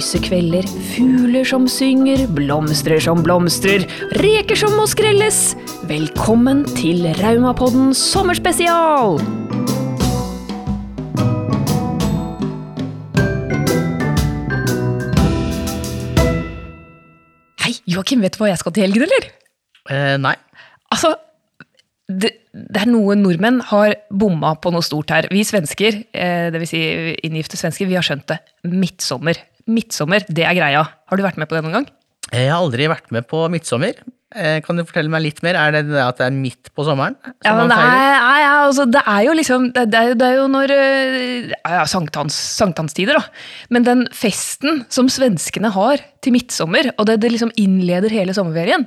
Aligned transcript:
lyse 0.00 0.20
kvelder, 0.24 0.64
fugler 0.94 1.44
som 1.44 1.66
synger, 1.68 2.22
blomstrer 2.32 3.02
som 3.04 3.20
blomstrer, 3.20 3.82
reker 4.22 4.56
som 4.56 4.72
må 4.78 4.86
skrelles. 4.88 5.52
Velkommen 5.90 6.62
til 6.72 7.04
Raumapodden 7.18 7.92
sommerspesial! 7.92 9.20
Hei, 17.60 17.74
Joakim, 17.84 18.24
vet 18.24 18.38
du 18.38 18.40
hva 18.40 18.54
jeg 18.54 18.62
skal 18.62 18.72
til 18.72 18.86
helgen, 18.86 19.04
eller? 19.04 19.28
Eh, 19.90 20.16
nei. 20.22 20.32
Altså, 20.96 21.12
det, 22.08 22.32
det 22.56 22.86
er 22.86 22.88
noe 22.88 23.20
nordmenn 23.20 23.60
har 23.68 23.98
bomma 24.08 24.56
på 24.56 24.72
noe 24.72 24.86
stort 24.86 25.12
her. 25.12 25.28
Vi 25.28 25.44
svensker, 25.44 26.06
eh, 26.16 26.48
dvs. 26.56 26.72
Si 26.72 26.84
inngifte 27.28 27.60
svensker, 27.60 27.90
vi 27.90 28.00
har 28.00 28.06
skjønt 28.06 28.30
det. 28.32 28.40
Midtsommer. 28.64 29.44
Midtsommer, 29.70 30.24
det 30.28 30.44
er 30.46 30.56
greia. 30.58 30.84
Har 31.10 31.16
du 31.20 31.22
vært 31.26 31.38
med 31.40 31.48
på 31.50 31.56
det 31.58 31.64
noen 31.66 31.80
gang? 31.80 31.90
Jeg 32.30 32.50
har 32.50 32.60
aldri 32.62 32.86
vært 32.90 33.08
med 33.14 33.24
på 33.30 33.44
midtsommer. 33.50 33.96
Eh, 34.30 34.60
kan 34.62 34.78
du 34.78 34.84
fortelle 34.86 35.10
meg 35.10 35.24
litt 35.24 35.40
mer? 35.42 35.56
Er 35.58 35.72
det 35.74 35.80
det 35.88 35.98
at 35.98 36.20
det 36.20 36.26
er 36.28 36.34
midt 36.36 36.68
på 36.78 36.84
sommeren? 36.86 37.16
som 37.24 37.34
Ja, 37.42 37.54
men 37.58 37.66
nei, 37.72 37.78
feirer? 37.80 38.20
nei, 38.22 38.36
ja, 38.44 38.52
altså, 38.68 38.84
det 38.86 39.00
er 39.10 39.22
jo 39.26 39.32
liksom 39.34 39.64
Det, 39.74 39.82
det, 39.90 39.98
er, 39.98 40.06
jo- 40.12 40.18
det 40.20 40.26
er 40.28 40.36
jo 40.36 40.44
når 40.52 40.70
eh, 40.76 41.48
ja, 41.64 41.80
sankthans, 41.90 42.36
Sankthanstider, 42.60 43.18
da. 43.18 43.24
Men 43.74 43.82
den 43.88 44.04
festen 44.14 44.84
som 44.88 45.08
svenskene 45.10 45.72
har 45.74 45.98
til 46.22 46.36
midtsommer, 46.36 46.92
og 46.96 47.08
det, 47.10 47.18
det 47.24 47.32
liksom 47.34 47.50
innleder 47.58 48.14
hele 48.14 48.36
sommerferien 48.36 48.86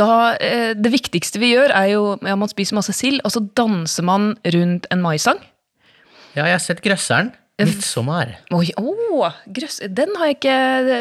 da, 0.00 0.08
eh, 0.40 0.72
Det 0.78 0.94
viktigste 0.94 1.42
vi 1.42 1.52
gjør, 1.52 1.74
er 1.76 1.90
jo 1.92 2.16
ja, 2.24 2.38
man 2.40 2.48
spiser 2.48 2.78
masse 2.80 2.96
sild, 2.96 3.20
og 3.28 3.34
så 3.36 3.44
danser 3.60 4.08
man 4.08 4.30
rundt 4.56 4.88
en 4.94 5.04
maisang. 5.04 5.36
Ja, 6.32 6.46
jeg 6.46 6.54
har 6.56 6.64
sett 6.64 6.80
Grøsseren. 6.84 7.34
Midtsommer. 7.58 8.36
Oi, 8.54 8.68
oh, 8.78 9.24
grøss, 9.50 9.80
den 9.90 10.12
har 10.18 10.30
jeg 10.30 10.36
ikke 10.36 10.58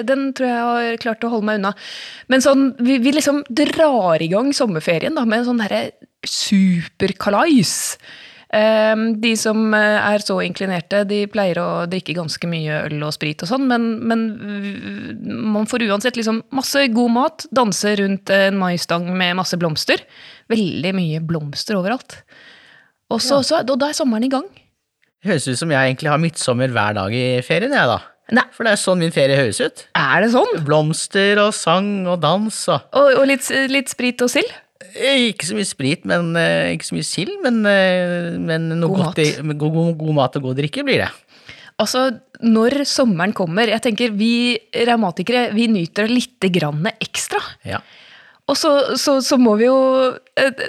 Den 0.07 0.31
tror 0.37 0.47
jeg 0.47 0.63
har 0.65 1.01
klart 1.03 1.25
å 1.27 1.29
holde 1.35 1.49
meg 1.49 1.59
unna. 1.59 1.73
Men 2.33 2.41
sånn, 2.41 2.71
vi, 2.81 2.97
vi 3.03 3.13
liksom 3.13 3.43
drar 3.45 4.23
i 4.23 4.29
gang 4.31 4.49
sommerferien 4.57 5.17
da, 5.17 5.25
med 5.27 5.43
en 5.43 5.51
sånn 5.51 5.61
derre 5.61 5.83
superkalais. 6.25 7.75
Um, 8.47 9.09
de 9.19 9.33
som 9.35 9.73
eh, 9.75 9.97
er 9.99 10.23
så 10.23 10.37
inklinerte, 10.39 11.01
de 11.05 11.25
pleier 11.27 11.59
å 11.59 11.69
drikke 11.91 12.15
ganske 12.15 12.47
mye 12.47 12.85
øl 12.85 13.01
og 13.03 13.11
sprit 13.11 13.43
og 13.43 13.49
sånn, 13.49 13.65
men, 13.67 13.89
men 14.07 14.21
man 15.51 15.67
får 15.67 15.83
uansett 15.89 16.15
liksom 16.15 16.39
masse 16.55 16.85
god 16.95 17.11
mat, 17.11 17.47
danse 17.51 17.91
rundt 17.99 18.31
en 18.31 18.57
maistang 18.57 19.09
med 19.11 19.35
masse 19.41 19.59
blomster. 19.59 20.05
Veldig 20.49 20.93
mye 20.95 21.19
blomster 21.27 21.77
overalt. 21.77 22.21
Og, 23.11 23.19
så, 23.21 23.43
så, 23.43 23.61
og 23.61 23.75
da 23.77 23.91
er 23.91 23.99
sommeren 23.99 24.25
i 24.25 24.31
gang. 24.31 24.47
Høres 25.25 25.47
ut 25.49 25.57
som 25.59 25.71
jeg 25.73 25.89
egentlig 25.91 26.11
har 26.13 26.21
midtsommer 26.21 26.69
hver 26.73 26.93
dag 26.97 27.13
i 27.17 27.25
ferien, 27.45 27.73
jeg 27.73 27.89
da. 27.89 27.97
Nei, 28.37 28.43
For 28.51 28.67
det 28.67 28.73
er 28.75 28.81
sånn 28.81 28.99
min 28.99 29.13
ferie 29.15 29.37
høres 29.39 29.59
ut. 29.63 29.85
er 29.95 30.23
det 30.25 30.33
sånn? 30.33 30.57
Blomster 30.67 31.39
og 31.41 31.53
sang 31.55 32.05
og 32.11 32.19
dans 32.21 32.57
og 32.73 32.97
Og, 32.99 33.13
og 33.21 33.27
litt, 33.29 33.47
litt 33.71 33.89
sprit 33.91 34.19
og 34.25 34.29
sild? 34.33 34.49
Eh, 34.93 35.29
Ikke 35.31 35.47
så 35.47 35.55
mye 35.57 35.67
sprit, 35.67 36.03
men 36.09 36.35
eh, 36.39 36.73
ikke 36.75 36.89
så 36.89 36.97
mye 36.97 37.07
sild, 37.07 37.33
men, 37.43 37.61
eh, 37.65 38.35
men 38.37 38.67
God 38.83 39.21
i, 39.23 39.29
god, 39.39 39.71
god, 39.71 39.93
god 40.01 40.17
mat 40.19 40.37
og 40.39 40.49
god 40.49 40.59
drikke 40.59 40.83
blir 40.85 41.05
det. 41.05 41.09
Altså, 41.77 42.07
når 42.41 42.81
sommeren 42.89 43.35
kommer 43.37 43.69
Jeg 43.69 43.83
tenker 43.85 44.13
vi 44.17 44.57
revmatikere 44.73 45.51
vi 45.53 45.67
nyter 45.69 46.07
det 46.07 46.15
lite 46.15 46.49
grann 46.53 46.87
ekstra. 46.97 47.39
Ja. 47.69 47.79
Og 48.49 48.57
så, 48.57 48.71
så, 48.97 49.19
så 49.21 49.37
må 49.39 49.55
vi 49.59 49.67
jo 49.69 49.77
eh, 50.39 50.65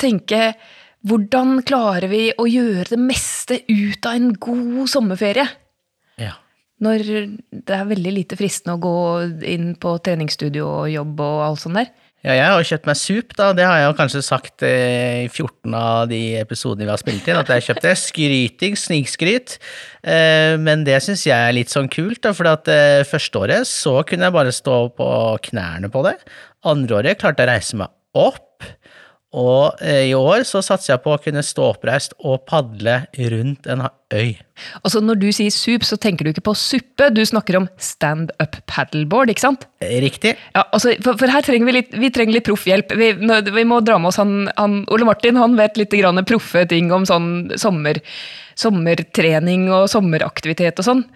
tenke 0.00 0.52
Hvordan 1.02 1.62
klarer 1.66 2.06
vi 2.12 2.28
å 2.38 2.46
gjøre 2.46 2.92
det 2.92 3.00
meste 3.00 3.58
ut 3.66 4.06
av 4.06 4.18
en 4.18 4.32
god 4.38 4.86
sommerferie? 4.92 5.48
ja. 6.20 6.36
Når 6.82 7.02
det 7.50 7.74
er 7.76 7.84
veldig 7.86 8.12
lite 8.16 8.34
fristende 8.34 8.74
å 8.74 8.82
gå 8.82 8.94
inn 9.46 9.76
på 9.78 9.92
treningsstudio 10.02 10.64
og 10.66 10.88
jobb 10.90 11.20
og 11.22 11.42
alt 11.44 11.62
sånt 11.62 11.78
der. 11.78 11.92
Ja, 12.22 12.36
jeg 12.38 12.42
har 12.46 12.60
jo 12.60 12.66
kjøpt 12.68 12.86
meg 12.86 12.98
sup, 12.98 13.32
da. 13.38 13.48
Det 13.54 13.64
har 13.66 13.80
jeg 13.80 13.86
jo 13.88 13.94
kanskje 13.98 14.20
sagt 14.22 14.62
eh, 14.66 15.24
i 15.24 15.30
14 15.30 15.74
av 15.74 16.04
de 16.10 16.20
episodene 16.38 16.86
vi 16.86 16.92
har 16.92 17.00
spilt 17.00 17.26
inn, 17.26 17.38
at 17.38 17.50
jeg 17.50 17.64
kjøpte 17.66 17.94
skryting, 17.98 18.76
snikskryt. 18.78 19.56
Eh, 20.06 20.54
men 20.62 20.84
det 20.86 21.00
syns 21.02 21.24
jeg 21.26 21.34
er 21.34 21.56
litt 21.56 21.74
sånn 21.74 21.90
kult, 21.90 22.20
da, 22.22 22.30
for 22.34 22.50
at 22.50 22.70
eh, 22.70 23.02
første 23.06 23.42
året 23.42 23.66
så 23.66 23.96
kunne 24.06 24.28
jeg 24.28 24.36
bare 24.38 24.54
stå 24.54 24.78
på 24.94 25.08
knærne 25.50 25.90
på 25.90 26.04
det. 26.06 26.14
Andre 26.70 27.00
året 27.00 27.18
klarte 27.22 27.42
jeg 27.42 27.50
å 27.50 27.54
reise 27.56 27.82
meg 27.82 28.22
opp. 28.22 28.51
Og 29.32 29.80
eh, 29.80 30.10
i 30.10 30.12
år 30.12 30.44
så 30.44 30.60
satser 30.60 30.92
jeg 30.92 31.02
på 31.06 31.14
å 31.14 31.20
kunne 31.22 31.40
stå 31.44 31.70
oppreist 31.72 32.12
og 32.20 32.42
padle 32.48 32.98
rundt 33.32 33.68
en 33.70 33.86
øy. 34.12 34.34
Altså 34.84 35.00
når 35.00 35.20
du 35.22 35.26
sier 35.32 35.54
sup, 35.54 35.86
så 35.88 35.96
tenker 35.96 36.28
du 36.28 36.34
ikke 36.34 36.44
på 36.50 36.54
suppe, 36.58 37.08
du 37.16 37.22
snakker 37.24 37.56
om 37.56 37.68
stand-up 37.80 38.58
paddleboard, 38.68 39.32
ikke 39.32 39.46
sant? 39.46 39.64
Eh, 39.80 39.96
Riktig? 40.04 40.34
Ja, 40.52 40.66
altså, 40.68 40.92
for, 41.00 41.16
for 41.16 41.32
her 41.32 41.48
trenger 41.48 41.70
vi 41.70 41.76
litt, 41.78 41.96
vi 41.96 42.12
trenger 42.12 42.36
litt 42.36 42.48
proffhjelp. 42.50 42.92
Vi, 43.00 43.12
vi 43.48 43.66
må 43.68 43.80
dra 43.80 43.96
med 44.02 44.12
oss 44.12 44.20
han, 44.20 44.50
han 44.60 44.82
Ole 44.92 45.08
Martin, 45.08 45.40
han 45.40 45.56
vet 45.56 45.80
litt 45.80 45.96
grann 45.96 46.20
proffe 46.28 46.66
ting 46.68 46.92
om 46.92 47.08
sånn 47.08 47.56
sommer, 47.60 48.04
sommertrening 48.60 49.70
og 49.72 49.88
sommeraktivitet 49.92 50.84
og 50.84 50.90
sånn. 50.90 51.06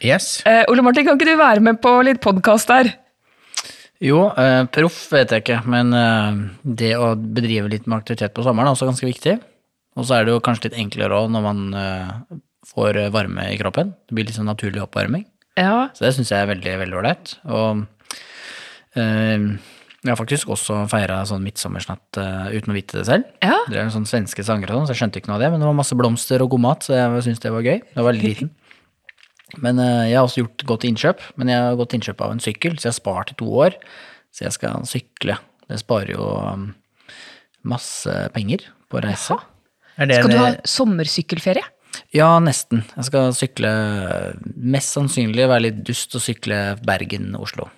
Yes. 0.00 0.40
Eh, 0.48 0.64
Ole 0.72 0.84
Martin, 0.84 1.04
kan 1.04 1.20
ikke 1.20 1.28
du 1.28 1.36
være 1.40 1.64
med 1.64 1.84
på 1.84 1.92
litt 2.08 2.24
podkast 2.24 2.72
der? 2.72 2.96
Jo, 4.04 4.26
eh, 4.36 4.62
proff 4.72 4.98
vet 5.14 5.32
jeg 5.32 5.44
ikke, 5.44 5.60
men 5.72 5.92
eh, 5.96 6.40
det 6.62 6.92
å 7.00 7.14
bedrive 7.16 7.70
litt 7.72 7.86
med 7.88 8.02
aktivitet 8.02 8.34
på 8.36 8.44
sommeren 8.44 8.68
er 8.68 8.76
også 8.76 8.88
ganske 8.90 9.08
viktig. 9.08 9.38
Og 9.96 10.04
så 10.04 10.18
er 10.18 10.26
det 10.26 10.34
jo 10.34 10.42
kanskje 10.44 10.68
litt 10.68 10.80
enklere 10.82 11.16
òg 11.16 11.30
når 11.32 11.46
man 11.46 11.62
eh, 11.80 12.10
får 12.68 13.06
varme 13.14 13.48
i 13.52 13.56
kroppen. 13.60 13.94
Det 14.04 14.18
blir 14.18 14.28
litt 14.28 14.36
sånn 14.36 14.50
naturlig 14.50 14.82
oppvarming. 14.84 15.24
Ja. 15.56 15.88
Så 15.96 16.04
det 16.04 16.12
syns 16.16 16.32
jeg 16.34 16.44
er 16.44 16.50
veldig, 16.50 16.74
veldig 16.82 16.98
ålreit. 17.00 17.32
Og 17.48 17.86
eh, 19.00 19.48
jeg 20.06 20.12
har 20.12 20.18
faktisk 20.20 20.52
også 20.54 20.82
feira 20.90 21.22
sånn 21.26 21.42
midtsommersnatt 21.42 22.20
eh, 22.20 22.52
uten 22.58 22.70
å 22.70 22.76
vite 22.76 23.00
det 23.00 23.06
selv. 23.08 23.32
Ja. 23.42 23.56
Det 23.70 23.80
er 23.80 23.88
sånn 23.94 24.06
svenske 24.06 24.44
sanger 24.46 24.70
og 24.70 24.82
sånn, 24.82 24.90
så 24.90 24.94
jeg 24.94 25.00
skjønte 25.00 25.22
ikke 25.22 25.32
noe 25.32 25.40
av 25.40 25.46
det, 25.46 25.50
men 25.54 25.64
det 25.64 25.70
var 25.70 25.80
masse 25.80 25.98
blomster 25.98 26.44
og 26.44 26.52
god 26.52 26.62
mat, 26.66 26.86
så 26.86 26.94
jeg 26.94 27.24
syntes 27.26 27.42
det 27.42 27.54
var 27.56 27.66
gøy. 27.66 27.80
Jeg 27.80 27.98
var 27.98 28.10
veldig 28.12 28.28
liten. 28.28 28.52
Men 29.62 29.78
eh, 29.78 30.08
jeg 30.10 30.18
har 30.18 30.26
også 30.26 30.42
gjort 30.42 30.64
godt 30.72 30.86
innkjøp, 30.88 31.22
men 31.38 31.52
jeg 31.52 31.62
har 31.62 31.78
gått 31.78 31.94
innkjøp 31.96 32.24
av 32.26 32.34
en 32.34 32.42
sykkel, 32.42 32.74
så 32.76 32.88
jeg 32.88 32.94
har 32.94 32.98
spart 32.98 33.32
i 33.32 33.38
to 33.38 33.46
år. 33.62 33.76
Så 34.34 34.44
jeg 34.46 34.56
skal 34.56 34.82
sykle. 34.88 35.38
Det 35.70 35.78
sparer 35.80 36.12
jo 36.16 36.26
um, 36.26 36.66
masse 37.66 38.12
penger 38.34 38.66
på 38.90 38.98
å 38.98 39.04
reise. 39.06 39.38
Er 39.96 40.10
det 40.10 40.20
Skal 40.20 40.34
du 40.34 40.40
ha 40.42 40.50
sommersykkelferie? 40.68 41.64
Ja, 42.12 42.28
nesten. 42.42 42.82
Jeg 42.92 43.08
skal 43.08 43.32
sykle 43.32 43.70
Mest 44.44 44.92
sannsynlig 44.92 45.46
være 45.48 45.68
litt 45.70 45.80
dust 45.86 46.12
og 46.18 46.22
sykle 46.22 46.60
Bergen-Oslo. 46.84 47.70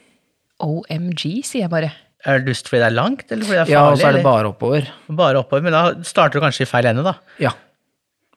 OMG, 0.65 1.23
sier 1.47 1.69
jeg 1.69 1.71
bare. 1.71 1.93
er 2.27 2.41
det 2.41 2.51
dust 2.51 2.67
fordi 2.67 2.83
det 2.83 2.89
er 2.89 2.97
langt, 2.97 3.29
eller 3.31 3.47
fordi 3.47 3.55
det 3.55 3.63
er 3.63 3.69
farlig? 3.69 3.77
Ja, 3.77 3.87
og 3.93 4.01
så 4.01 4.09
er 4.09 4.17
det 4.19 4.27
bare 4.27 4.51
oppover. 4.51 4.91
bare 5.21 5.39
oppover, 5.45 5.63
men 5.69 5.77
da 5.77 5.85
starter 6.03 6.41
du 6.41 6.45
kanskje 6.45 6.67
i 6.67 6.71
feil 6.71 6.91
ende, 6.91 7.07
da. 7.07 7.15
Ja. 7.39 7.55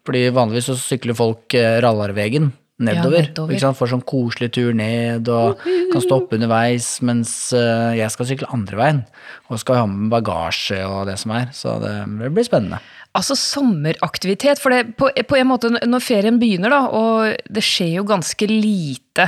Fordi 0.06 0.28
vanligvis 0.34 0.70
så 0.70 0.78
sykler 0.78 1.18
folk 1.18 1.58
eh, 1.58 1.80
Rallarvegen 1.82 2.52
nedover. 2.84 3.28
nedover. 3.30 3.56
Ikke 3.56 3.64
sant? 3.64 3.80
Får 3.80 3.92
sånn 3.94 4.06
koselig 4.08 4.52
tur 4.58 4.72
ned 4.78 5.30
og 5.32 5.62
kan 5.64 6.04
stoppe 6.04 6.38
underveis, 6.38 6.94
mens 7.06 7.34
eh, 7.58 7.98
jeg 8.00 8.14
skal 8.14 8.30
sykle 8.30 8.52
andre 8.56 8.82
veien. 8.82 9.04
Og 9.50 9.62
skal 9.62 9.84
ha 9.84 9.88
med 9.90 10.12
bagasje 10.14 10.82
og 10.88 11.06
det 11.10 11.18
som 11.22 11.36
er, 11.38 11.50
så 11.56 11.78
det, 11.84 11.96
blir 12.22 12.48
spennende. 12.48 12.82
Altså 13.18 13.36
sommeraktivitet, 13.36 14.62
for 14.64 14.72
det, 14.72 14.96
på, 15.00 15.10
på 15.12 15.40
en 15.40 15.50
måte 15.50 15.74
når 15.74 16.06
ferien 16.06 16.40
begynner, 16.40 16.72
da, 16.72 16.86
og 16.88 17.50
det 17.52 17.64
skjer 17.66 17.98
jo 17.98 18.08
ganske 18.08 18.48
lite 18.48 19.28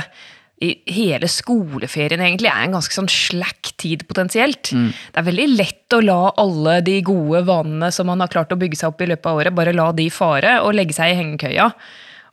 i 0.62 0.70
hele 0.94 1.28
skoleferien 1.30 2.22
egentlig 2.22 2.48
er 2.50 2.62
en 2.64 2.76
ganske 2.76 2.94
sånn 2.94 3.10
slack 3.10 3.72
tid 3.80 4.04
potensielt. 4.08 4.70
Det 4.70 5.20
er 5.20 5.26
veldig 5.26 5.48
lett 5.50 5.96
å 5.96 6.00
la 6.04 6.20
alle 6.40 6.78
de 6.86 7.00
gode 7.06 7.42
vanene 7.48 7.90
som 7.94 8.08
man 8.10 8.22
har 8.22 8.32
klart 8.32 8.54
å 8.54 8.58
bygge 8.60 8.78
seg 8.80 8.92
opp 8.92 9.02
i 9.02 9.10
løpet 9.10 9.30
av 9.30 9.40
året, 9.42 9.56
bare 9.56 9.74
la 9.74 9.90
de 9.96 10.06
fare 10.14 10.60
og 10.62 10.76
legge 10.78 10.96
seg 10.96 11.12
i 11.12 11.18
hengekøya. 11.18 11.68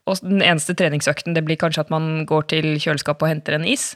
Og 0.10 0.22
den 0.26 0.42
eneste 0.42 0.76
treningsøkten 0.78 1.36
det 1.38 1.44
blir 1.46 1.60
kanskje 1.62 1.86
at 1.86 1.92
man 1.94 2.24
går 2.30 2.48
til 2.56 2.72
kjøleskapet 2.82 3.28
og 3.28 3.34
henter 3.36 3.58
en 3.58 3.68
is. 3.70 3.92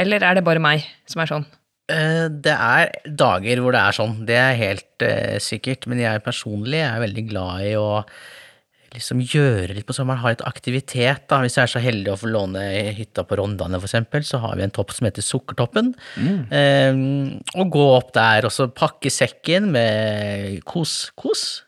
Eller 0.00 0.24
er 0.24 0.38
det 0.38 0.46
bare 0.46 0.62
meg 0.62 0.86
som 1.10 1.22
er 1.22 1.30
sånn? 1.30 1.48
Eh, 1.92 2.28
Det 2.32 2.54
er 2.54 2.92
dager 3.06 3.60
hvor 3.62 3.74
det 3.74 3.82
er 3.82 3.98
sånn, 3.98 4.14
det 4.28 4.38
er 4.38 4.60
helt 4.60 5.04
uh, 5.04 5.36
sikkert, 5.42 5.88
men 5.90 6.00
jeg 6.00 6.24
personlig 6.24 6.80
er 6.84 7.02
veldig 7.02 7.26
glad 7.28 7.66
i 7.66 7.74
å 7.78 8.04
liksom 8.92 9.22
gjøre 9.24 9.72
litt 9.72 9.86
på 9.88 9.94
sommeren, 9.96 10.20
ha 10.20 10.32
litt 10.34 10.44
aktivitet. 10.44 11.24
da. 11.30 11.38
Hvis 11.40 11.56
jeg 11.56 11.64
er 11.64 11.72
så 11.72 11.80
heldig 11.80 12.12
å 12.12 12.18
få 12.20 12.28
låne 12.28 12.60
hytta 12.92 13.24
på 13.24 13.38
Rondane, 13.40 13.80
eksempel, 13.80 14.24
så 14.28 14.40
har 14.42 14.58
vi 14.58 14.66
en 14.66 14.74
topp 14.74 14.92
som 14.92 15.08
heter 15.08 15.24
Sukkertoppen. 15.24 15.94
Eh, 16.52 16.92
og 17.56 17.72
gå 17.72 17.86
opp 17.96 18.12
der 18.12 18.44
og 18.44 18.52
så 18.52 18.68
pakke 18.68 19.08
sekken 19.12 19.70
med 19.72 20.60
kos, 20.68 21.10
kos. 21.16 21.64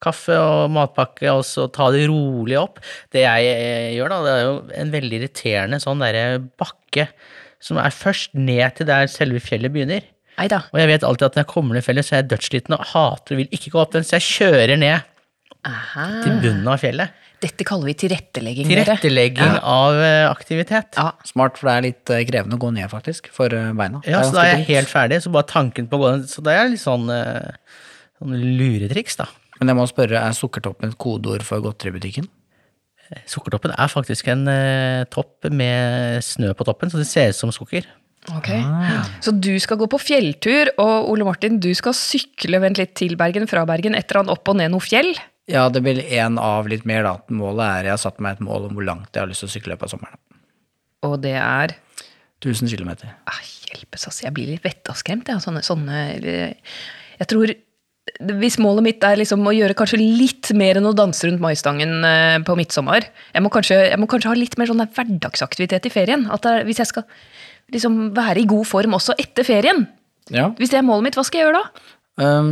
Kaffe 0.00 0.36
og 0.40 0.70
matpakke, 0.72 1.28
og 1.32 1.44
så 1.44 1.66
ta 1.72 1.90
det 1.94 2.06
rolig 2.08 2.56
opp. 2.60 2.80
Det 3.12 3.24
jeg 3.26 3.50
eh, 3.52 3.90
gjør, 3.98 4.14
da, 4.14 4.22
det 4.24 4.32
er 4.32 4.42
jo 4.46 4.56
en 4.82 4.94
veldig 4.94 5.20
irriterende 5.20 5.80
sånn 5.82 6.00
derre 6.04 6.40
bakke 6.60 7.10
som 7.60 7.76
er 7.80 7.92
først 7.92 8.32
ned 8.38 8.78
til 8.78 8.88
der 8.88 9.10
selve 9.12 9.42
fjellet 9.44 9.72
begynner. 9.74 10.06
Eida. 10.40 10.62
Og 10.72 10.80
jeg 10.80 10.88
vet 10.88 11.04
alltid 11.04 11.26
at 11.28 11.36
når 11.36 11.44
jeg 11.44 11.52
kommer 11.52 11.76
ned 11.76 11.84
fjellet, 11.84 12.06
så 12.06 12.16
er 12.16 12.22
jeg 12.22 12.30
dødssliten 12.32 12.76
og 12.76 12.86
hater 12.94 13.36
og 13.36 13.42
vil 13.42 13.56
ikke 13.56 13.74
gå 13.74 13.82
opp 13.82 13.96
den, 13.96 14.06
så 14.06 14.16
jeg 14.16 14.28
kjører 14.30 14.80
ned 14.80 15.08
Aha. 15.68 16.06
til 16.24 16.38
bunnen 16.40 16.70
av 16.72 16.80
fjellet. 16.80 17.18
Dette 17.40 17.64
kaller 17.64 17.88
vi 17.88 17.94
tilrettelegging. 18.02 18.68
Tilrettelegging 18.68 19.36
Tilrettelegging 19.36 19.60
av 19.64 19.96
eh, 20.04 20.26
aktivitet. 20.28 20.96
Ja. 20.96 21.10
Smart, 21.24 21.56
for 21.56 21.70
det 21.70 21.76
er 21.76 21.86
litt 21.86 22.12
eh, 22.12 22.24
krevende 22.28 22.58
å 22.58 22.60
gå 22.60 22.72
ned, 22.76 22.88
faktisk, 22.92 23.30
for 23.32 23.52
eh, 23.56 23.70
beina. 23.76 24.02
Ja, 24.08 24.20
så 24.26 24.36
da 24.36 24.44
er 24.44 24.58
jeg 24.58 24.66
helt 24.74 24.92
ferdig, 24.92 25.22
så 25.24 25.32
bare 25.32 25.48
tanken 25.48 25.88
på 25.88 25.96
å 25.96 26.02
gå 26.02 26.10
ned 26.18 26.28
Så 26.28 26.44
det 26.44 26.56
er 26.56 26.68
litt 26.68 26.82
sånn, 26.82 27.08
eh, 27.14 27.78
sånn 28.20 28.36
luretriks, 28.60 29.16
da. 29.20 29.28
Men 29.60 29.72
jeg 29.72 29.76
må 29.76 29.86
spørre, 29.90 30.20
er 30.24 30.36
sukkertoppen 30.36 30.90
et 30.92 30.98
kodeord 31.00 31.44
for 31.46 31.62
godteributikken? 31.64 32.28
Sukkertoppen 33.28 33.72
er 33.74 33.90
faktisk 33.90 34.28
en 34.30 34.46
eh, 34.48 35.02
topp 35.10 35.48
med 35.50 36.22
snø 36.24 36.52
på 36.56 36.66
toppen, 36.68 36.92
så 36.92 37.00
det 37.00 37.08
ser 37.10 37.32
ut 37.32 37.38
som 37.38 37.52
sukker. 37.52 37.88
Ok. 38.30 38.50
Så 39.24 39.32
du 39.34 39.52
skal 39.62 39.78
gå 39.80 39.88
på 39.90 39.98
fjelltur, 39.98 40.70
og 40.80 41.08
Ole 41.10 41.26
Martin, 41.26 41.58
du 41.62 41.70
skal 41.74 41.96
sykle 41.96 42.60
vent 42.62 42.78
litt 42.78 42.92
til 42.98 43.16
Bergen, 43.18 43.48
fra 43.50 43.64
Bergen, 43.68 43.96
etter 43.98 44.20
han 44.20 44.30
opp 44.32 44.48
og 44.52 44.58
ned 44.60 44.70
noe 44.74 44.84
fjell? 44.84 45.10
Ja, 45.50 45.64
det 45.72 45.82
blir 45.82 45.98
én 46.04 46.36
av 46.38 46.68
litt 46.70 46.84
mer, 46.86 47.02
da. 47.02 47.14
Målet 47.34 47.64
er 47.66 47.88
Jeg 47.88 47.94
har 47.96 48.02
satt 48.04 48.20
meg 48.22 48.36
et 48.36 48.44
mål 48.46 48.68
om 48.68 48.76
hvor 48.76 48.86
langt 48.86 49.10
jeg 49.10 49.24
har 49.24 49.30
lyst 49.30 49.42
til 49.42 49.50
å 49.50 49.54
sykle 49.56 49.78
på 49.80 49.88
sommeren. 49.90 50.20
Og 51.08 51.16
det 51.24 51.34
er 51.40 51.74
1000 52.44 52.70
km. 52.70 52.92
ah, 53.26 53.40
Hjelpes, 53.66 54.06
altså. 54.06 54.28
Jeg 54.28 54.36
blir 54.36 54.52
litt 54.52 54.64
vettaskremt, 54.64 55.26
jeg. 55.32 55.42
Sånne, 55.42 55.64
sånne 55.66 55.98
Jeg 56.20 57.28
tror 57.32 57.52
hvis 58.40 58.56
målet 58.58 58.82
mitt 58.86 59.04
er 59.06 59.18
liksom 59.20 59.44
å 59.46 59.52
gjøre 59.54 59.76
kanskje 59.78 60.00
litt 60.00 60.48
mer 60.56 60.80
enn 60.80 60.88
å 60.88 60.94
danse 60.96 61.28
rundt 61.28 61.42
maistangen 61.42 62.00
eh, 62.06 62.38
på 62.46 62.56
midtsommer 62.58 63.04
jeg 63.06 63.44
må, 63.44 63.50
kanskje, 63.52 63.76
jeg 63.90 64.00
må 64.00 64.08
kanskje 64.10 64.32
ha 64.32 64.38
litt 64.38 64.56
mer 64.58 64.70
sånn 64.70 64.82
hverdagsaktivitet 64.82 65.86
i 65.86 65.92
ferien. 65.94 66.24
Er, 66.32 66.64
hvis 66.66 66.80
jeg 66.82 66.90
skal 66.90 67.04
liksom 67.70 68.00
være 68.16 68.42
i 68.42 68.48
god 68.50 68.66
form 68.66 68.96
også 68.98 69.14
etter 69.20 69.46
ferien, 69.46 69.86
Ja. 70.30 70.48
hvis 70.58 70.70
det 70.72 70.78
er 70.80 70.86
målet 70.86 71.08
mitt, 71.10 71.18
hva 71.18 71.24
skal 71.26 71.40
jeg 71.40 71.48
gjøre 71.48 71.60
da? 71.60 71.84
Um, 72.24 72.50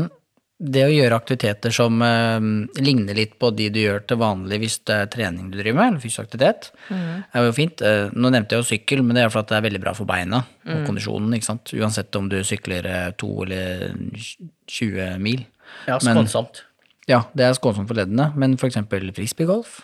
det 0.59 0.83
å 0.83 0.91
gjøre 0.91 1.15
aktiviteter 1.15 1.71
som 1.75 2.01
eh, 2.03 2.47
ligner 2.83 3.15
litt 3.15 3.37
på 3.39 3.53
de 3.55 3.69
du 3.71 3.79
gjør 3.79 4.01
til 4.11 4.19
vanlig 4.19 4.59
hvis 4.65 4.79
det 4.91 4.97
er 5.05 5.11
trening 5.13 5.53
du 5.53 5.59
driver 5.61 5.79
med, 5.79 5.93
eller 5.93 6.03
fysisk 6.03 6.25
aktivitet, 6.25 6.71
er 6.91 7.47
jo 7.47 7.53
fint. 7.55 7.83
Uh, 7.85 8.09
nå 8.15 8.33
nevnte 8.35 8.57
jeg 8.57 8.65
jo 8.65 8.69
sykkel, 8.73 9.05
men 9.07 9.15
det 9.15 9.23
er 9.23 9.31
fordi 9.31 9.53
det 9.53 9.59
er 9.61 9.67
veldig 9.69 9.83
bra 9.85 9.93
for 9.95 10.09
beina 10.11 10.41
og 10.67 10.81
kondisjonen, 10.89 11.37
ikke 11.39 11.47
sant. 11.47 11.75
Uansett 11.79 12.19
om 12.19 12.27
du 12.33 12.41
sykler 12.47 12.89
uh, 12.91 13.11
to 13.21 13.31
eller 13.47 13.93
20 14.19 15.15
mil. 15.23 15.45
Ja, 15.87 16.01
Men- 16.03 16.19
skånsomt. 16.25 16.65
Ja, 17.09 17.23
det 17.33 17.47
er 17.47 17.55
skånsomt 17.57 17.89
for 17.89 17.97
leddene, 17.97 18.33
men 18.37 18.59
for 18.61 18.69
eksempel 18.69 19.07
frisbeegolf. 19.17 19.79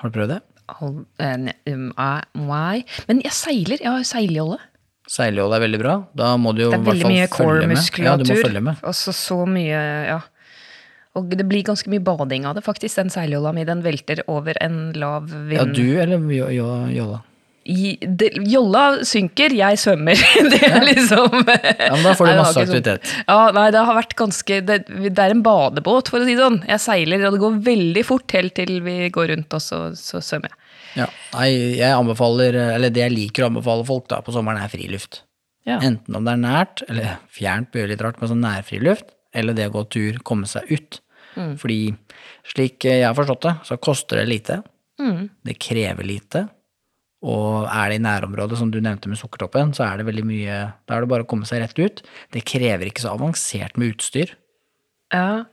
Har 0.00 0.10
du 0.10 0.16
prøvd 0.16 0.32
det? 0.34 0.40
Al- 0.80 1.04
eh, 1.18 1.52
um, 1.74 1.92
eh, 1.98 2.22
Nei. 2.34 2.84
Men 3.08 3.20
jeg 3.22 3.34
seiler. 3.36 3.78
Jeg 3.82 3.90
har 3.90 4.06
seiljolle. 4.06 4.58
Seiljolle 5.10 5.58
er 5.58 5.64
veldig 5.64 5.80
bra. 5.82 5.94
Da 6.14 6.34
må 6.38 6.52
du 6.54 6.62
jo 6.64 6.68
Det 6.70 6.76
i 6.76 6.80
er 6.80 6.84
hvert 6.84 6.94
veldig 6.94 7.06
fall 7.06 7.16
mye 7.16 7.30
følge 7.34 7.70
med. 7.70 7.80
Ja, 8.04 8.12
du 8.14 8.28
core-muskulatur. 8.30 8.60
Ja, 8.60 8.70
og 8.70 8.76
så 8.78 8.90
Altså 8.92 9.14
så 9.16 9.38
mye, 9.50 9.80
ja. 10.06 10.20
Og 11.18 11.32
det 11.34 11.46
blir 11.50 11.66
ganske 11.66 11.90
mye 11.90 12.02
bading 12.06 12.46
av 12.46 12.54
det, 12.54 12.62
faktisk. 12.62 12.94
Den 13.00 13.10
seiljolla 13.10 13.50
mi 13.56 13.64
den 13.66 13.82
velter 13.82 14.22
over 14.30 14.54
en 14.62 14.92
lav 14.94 15.26
vind. 15.26 15.58
Ja, 15.58 15.66
du 15.66 15.98
eller 15.98 16.22
jo, 16.30 16.46
jo, 16.54 16.68
Jolla? 16.94 17.18
Jolla 18.50 18.84
synker, 19.04 19.52
jeg 19.52 19.78
svømmer. 19.82 20.22
det 20.54 20.62
er 20.64 20.86
liksom 20.86 21.42
Ja, 21.42 21.90
men 21.96 22.06
da 22.06 22.14
får 22.14 22.24
du 22.24 22.30
det 22.30 22.38
masse 22.38 22.54
sånn. 22.54 22.62
aktivitet. 22.68 23.12
Ja, 23.26 23.40
nei, 23.54 23.66
det 23.74 23.82
har 23.90 23.98
vært 23.98 24.14
ganske 24.18 24.60
det, 24.66 24.78
det 24.88 25.18
er 25.26 25.34
en 25.34 25.42
badebåt, 25.44 26.08
for 26.12 26.22
å 26.22 26.28
si 26.28 26.38
det 26.38 26.46
sånn. 26.46 26.62
Jeg 26.70 26.82
seiler, 26.86 27.26
og 27.26 27.34
det 27.36 27.42
går 27.42 27.58
veldig 27.66 28.06
fort 28.06 28.38
helt 28.38 28.54
til 28.56 28.78
vi 28.86 28.96
går 29.12 29.34
rundt, 29.34 29.58
og 29.58 29.66
så, 29.66 29.82
så 29.98 30.22
svømmer 30.24 30.54
jeg. 30.54 30.58
Ja. 30.98 31.06
Nei, 31.34 31.48
jeg 31.78 31.94
anbefaler, 31.94 32.56
eller 32.76 32.90
det 32.90 33.04
jeg 33.04 33.14
liker 33.14 33.44
å 33.46 33.50
anbefale 33.52 33.84
folk 33.86 34.08
da 34.10 34.20
på 34.26 34.32
sommeren, 34.34 34.62
er 34.62 34.72
friluft. 34.72 35.22
Ja. 35.68 35.78
Enten 35.84 36.16
om 36.16 36.24
det 36.26 36.32
er 36.34 36.40
nært, 36.42 36.82
eller 36.88 37.18
fjernt 37.30 37.70
blir 37.72 37.86
litt 37.90 38.00
rart, 38.02 38.18
men 38.20 38.30
sånn 38.32 38.42
nærfriluft, 38.42 39.12
eller 39.36 39.54
det 39.54 39.68
å 39.70 39.74
gå 39.76 39.84
tur, 39.92 40.18
komme 40.26 40.48
seg 40.50 40.70
ut. 40.72 41.00
Mm. 41.36 41.52
Fordi 41.60 41.80
slik 42.50 42.82
jeg 42.88 43.04
har 43.06 43.14
forstått 43.14 43.44
det, 43.46 43.52
så 43.68 43.78
koster 43.80 44.22
det 44.22 44.28
lite, 44.30 44.62
Mm. 45.00 45.30
det 45.48 45.54
krever 45.58 46.04
lite, 46.04 46.42
og 47.24 47.64
er 47.72 47.88
det 47.88 47.94
i 48.00 48.02
nærområdet, 48.04 48.58
som 48.58 48.70
du 48.70 48.80
nevnte 48.80 49.08
med 49.08 49.16
Sukkertoppen, 49.16 49.72
så 49.72 49.84
er 49.86 49.96
det 50.00 50.06
veldig 50.06 50.24
mye, 50.28 50.58
da 50.88 50.96
er 50.96 51.00
det 51.00 51.08
bare 51.08 51.24
å 51.24 51.28
komme 51.28 51.46
seg 51.48 51.60
rett 51.62 51.78
ut. 51.78 52.02
Det 52.32 52.42
krever 52.44 52.84
ikke 52.88 53.00
så 53.04 53.14
avansert 53.16 53.76
med 53.80 53.94
utstyr. 53.94 54.34
Ja. 55.12 55.44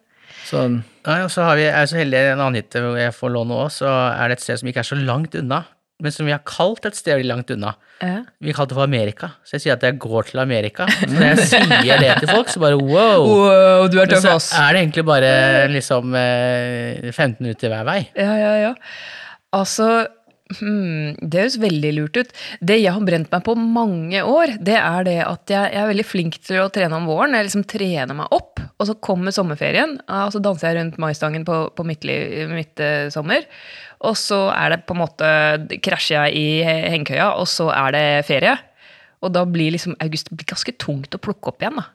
Så 0.48 0.66
Nei, 1.08 1.22
og 1.24 1.32
så 1.32 1.46
har 1.48 1.56
vi, 1.60 1.66
er 1.72 1.88
så 1.88 2.02
heldig 2.02 2.20
en 2.34 2.42
annen 2.44 2.60
hytte 2.60 2.82
hvor 2.84 2.98
jeg 3.00 3.16
får 3.16 3.32
låne 3.32 3.58
òg, 3.64 3.70
så 3.72 3.88
er 4.12 4.28
det 4.28 4.38
et 4.40 4.44
sted 4.44 4.60
som 4.60 4.70
ikke 4.72 4.82
er 4.84 4.90
så 4.90 4.98
langt 5.00 5.38
unna, 5.40 5.62
men 6.04 6.14
som 6.14 6.28
vi 6.28 6.34
har 6.36 6.44
kalt 6.46 6.84
et 6.86 6.98
sted 6.98 7.16
veldig 7.16 7.30
langt 7.32 7.54
unna. 7.56 7.72
ja. 8.04 8.18
Vi 8.44 8.54
kalte 8.54 8.76
det 8.76 8.78
for 8.78 8.86
Amerika, 8.86 9.30
så 9.48 9.56
jeg 9.56 9.64
sier 9.64 9.78
at 9.78 9.86
jeg 9.88 9.98
går 10.04 10.28
til 10.30 10.42
Amerika. 10.44 10.86
Så 11.00 11.08
når 11.10 11.24
jeg 11.32 11.48
sier 11.54 12.04
det 12.04 12.12
til 12.20 12.30
folk, 12.30 12.52
så 12.54 12.62
bare 12.62 12.78
wow. 12.78 13.24
Wow, 13.24 13.88
du 13.90 13.98
er 14.04 14.12
tøff, 14.12 14.28
så 14.46 14.60
er 14.68 14.76
det 14.76 14.84
egentlig 14.84 15.06
bare 15.08 15.32
liksom 15.74 16.14
eh, 16.20 17.08
15 17.10 17.40
minutter 17.40 17.72
hver 17.74 17.88
vei. 17.88 17.98
Ja, 18.20 18.36
ja, 18.38 18.52
ja. 18.68 18.74
Altså, 19.58 19.88
hmm, 20.60 21.18
det 21.22 21.42
høres 21.42 21.58
veldig 21.62 21.92
lurt 21.98 22.20
ut. 22.20 22.32
Det 22.60 22.78
jeg 22.80 22.94
har 22.94 23.04
brent 23.08 23.32
meg 23.34 23.44
på 23.46 23.56
mange 23.60 24.22
år, 24.24 24.56
det 24.64 24.78
er 24.80 25.08
det 25.08 25.18
at 25.26 25.54
jeg, 25.54 25.74
jeg 25.74 25.82
er 25.82 25.92
veldig 25.92 26.08
flink 26.08 26.40
til 26.48 26.62
å 26.64 26.70
trene 26.74 27.00
om 27.00 27.10
våren. 27.10 27.36
Jeg 27.38 27.50
liksom 27.50 27.66
trener 27.70 28.18
meg 28.18 28.34
opp, 28.36 28.62
og 28.78 28.90
så 28.90 28.96
kommer 29.04 29.36
sommerferien, 29.36 29.98
og 30.08 30.32
så 30.36 30.42
danser 30.44 30.72
jeg 30.72 30.80
rundt 30.80 31.02
maistangen 31.02 31.48
på, 31.48 31.60
på 31.76 31.88
midtli- 31.88 33.12
sommer. 33.14 33.46
Og 34.06 34.18
så 34.20 34.48
er 34.54 34.76
det 34.76 34.84
på 34.86 34.94
en 34.94 35.02
måte 35.02 35.30
Krasjer 35.84 36.28
jeg 36.28 36.38
i 36.38 36.48
hengekøya, 36.64 37.32
og 37.40 37.48
så 37.50 37.70
er 37.74 37.96
det 37.96 38.08
ferie. 38.30 38.56
Og 39.26 39.34
da 39.34 39.44
blir 39.50 39.74
liksom 39.74 39.96
august 40.04 40.30
blir 40.32 40.48
ganske 40.50 40.76
tungt 40.78 41.16
å 41.18 41.22
plukke 41.22 41.52
opp 41.52 41.64
igjen, 41.64 41.80
da. 41.82 41.88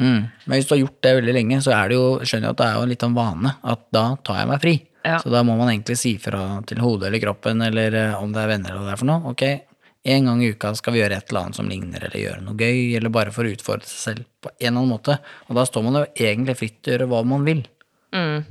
Mm. 0.00 0.20
Men 0.46 0.54
hvis 0.54 0.68
du 0.68 0.76
har 0.76 0.84
gjort 0.84 1.00
det 1.04 1.16
veldig 1.18 1.34
lenge, 1.34 1.58
så 1.64 1.74
er 1.76 1.90
det 1.90 1.98
jo, 1.98 2.04
skjønner 2.22 2.48
jeg 2.48 2.54
at 2.54 2.60
det 2.60 2.68
er 2.68 2.78
jo 2.78 2.90
litt 2.92 3.04
sånn 3.04 3.16
vane 3.16 3.56
at 3.74 3.82
da 3.92 4.04
tar 4.24 4.38
jeg 4.40 4.50
meg 4.50 4.62
fri. 4.62 4.74
Ja. 5.06 5.18
Så 5.22 5.32
da 5.32 5.42
må 5.46 5.56
man 5.56 5.70
egentlig 5.72 5.96
si 6.00 6.14
fra 6.20 6.60
til 6.68 6.82
hodet 6.84 7.08
eller 7.08 7.22
kroppen, 7.22 7.62
eller 7.64 7.96
eh, 7.96 8.20
om 8.20 8.32
det 8.34 8.42
er 8.42 8.54
venner 8.54 8.74
eller 8.74 8.84
hva 8.84 8.90
det 8.90 8.96
er 8.96 9.00
for 9.00 9.10
noe. 9.10 9.32
Ok, 9.32 9.44
en 10.02 10.30
gang 10.30 10.44
i 10.44 10.52
uka 10.54 10.74
skal 10.76 10.96
vi 10.96 11.02
gjøre 11.02 11.18
et 11.18 11.32
eller 11.32 11.46
annet 11.46 11.60
som 11.60 11.68
ligner, 11.68 12.06
eller 12.06 12.22
gjøre 12.22 12.44
noe 12.44 12.56
gøy, 12.56 12.78
eller 12.98 13.12
bare 13.12 13.34
for 13.34 13.48
å 13.48 13.52
utfordre 13.52 13.88
seg 13.88 14.00
selv 14.04 14.30
på 14.40 14.52
en 14.52 14.62
eller 14.62 14.78
annen 14.78 14.94
måte. 14.94 15.18
Og 15.48 15.58
da 15.58 15.66
står 15.68 15.84
man 15.86 16.00
jo 16.00 16.06
egentlig 16.14 16.56
fritt 16.60 16.80
til 16.80 16.92
å 16.92 16.96
gjøre 16.96 17.10
hva 17.12 17.20
man 17.32 17.44
vil. 17.48 17.62
Mm. 18.16 18.48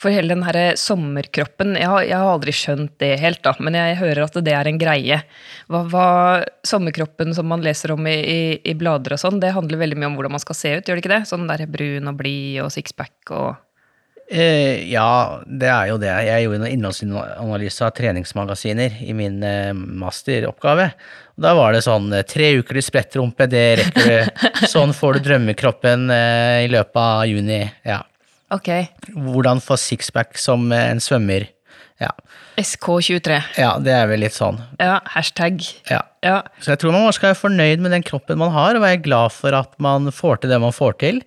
For 0.00 0.08
hele 0.10 0.32
den 0.32 0.42
her 0.46 0.58
sommerkroppen, 0.80 1.74
jeg 1.76 1.88
har, 1.92 2.02
jeg 2.08 2.16
har 2.16 2.32
aldri 2.32 2.54
skjønt 2.56 2.94
det 3.02 3.10
helt, 3.20 3.42
da, 3.44 3.52
men 3.60 3.76
jeg 3.76 3.98
hører 4.00 4.24
at 4.24 4.38
det 4.42 4.54
er 4.56 4.70
en 4.70 4.80
greie. 4.80 5.20
Hva, 5.70 5.82
hva 5.92 6.06
Sommerkroppen 6.66 7.34
som 7.36 7.50
man 7.50 7.62
leser 7.64 7.92
om 7.94 8.06
i, 8.08 8.16
i, 8.16 8.40
i 8.72 8.74
blader 8.78 9.14
og 9.14 9.22
sånn, 9.22 9.40
det 9.42 9.52
handler 9.56 9.82
veldig 9.82 10.00
mye 10.00 10.10
om 10.10 10.16
hvordan 10.18 10.34
man 10.38 10.42
skal 10.42 10.58
se 10.58 10.72
ut, 10.78 10.88
gjør 10.88 10.98
det 10.98 11.04
ikke 11.04 11.12
det? 11.12 11.24
Sånn 11.28 11.46
der 11.50 11.66
brun 11.70 12.10
og 12.10 12.18
blid 12.18 12.62
og 12.64 12.72
sixpack 12.74 13.34
og 13.36 13.60
Eh, 14.30 14.86
ja, 14.92 15.40
det 15.44 15.66
er 15.66 15.88
jo 15.90 15.96
det. 15.98 16.10
Jeg 16.28 16.44
gjorde 16.44 16.60
en 16.62 16.70
innholdsanalyse 16.70 17.82
av 17.82 17.96
treningsmagasiner 17.98 19.00
i 19.02 19.14
min 19.16 19.40
eh, 19.42 19.72
masteroppgave. 19.74 20.86
Og 21.34 21.46
da 21.46 21.54
var 21.58 21.74
det 21.74 21.82
sånn 21.82 22.06
eh, 22.14 22.22
tre 22.28 22.52
uker 22.60 22.78
til 22.78 22.86
sprettrumpe, 22.86 23.48
det 23.50 23.64
rekker 23.80 24.06
du. 24.06 24.44
Sånn 24.70 24.94
får 24.94 25.18
du 25.18 25.26
drømmekroppen 25.26 26.06
eh, 26.14 26.60
i 26.68 26.70
løpet 26.70 27.02
av 27.02 27.24
juni. 27.26 27.64
Ja. 27.82 28.04
Ok. 28.54 28.70
Hvordan 29.10 29.62
få 29.64 29.78
sixpack 29.80 30.38
som 30.38 30.70
en 30.74 31.02
svømmer. 31.02 31.48
Ja. 32.00 32.10
SK23. 32.60 33.36
ja, 33.60 33.70
det 33.84 33.92
er 33.92 34.06
vel 34.08 34.22
litt 34.24 34.32
sånn. 34.36 34.56
Ja, 34.80 34.98
hashtag. 35.14 35.60
Ja. 35.90 36.00
Ja. 36.24 36.38
Så 36.60 36.72
jeg 36.74 36.80
tror 36.82 36.92
man 36.92 37.06
skal 37.16 37.30
være 37.30 37.38
fornøyd 37.40 37.80
med 37.84 37.92
den 37.94 38.04
kroppen 38.04 38.40
man 38.40 38.52
har, 38.52 38.76
og 38.76 38.82
være 38.84 39.00
glad 39.04 39.32
for 39.32 39.56
at 39.56 39.72
man 39.80 40.08
får 40.12 40.42
til 40.42 40.52
det 40.52 40.58
man 40.60 40.72
får 40.76 40.96
til. 41.00 41.20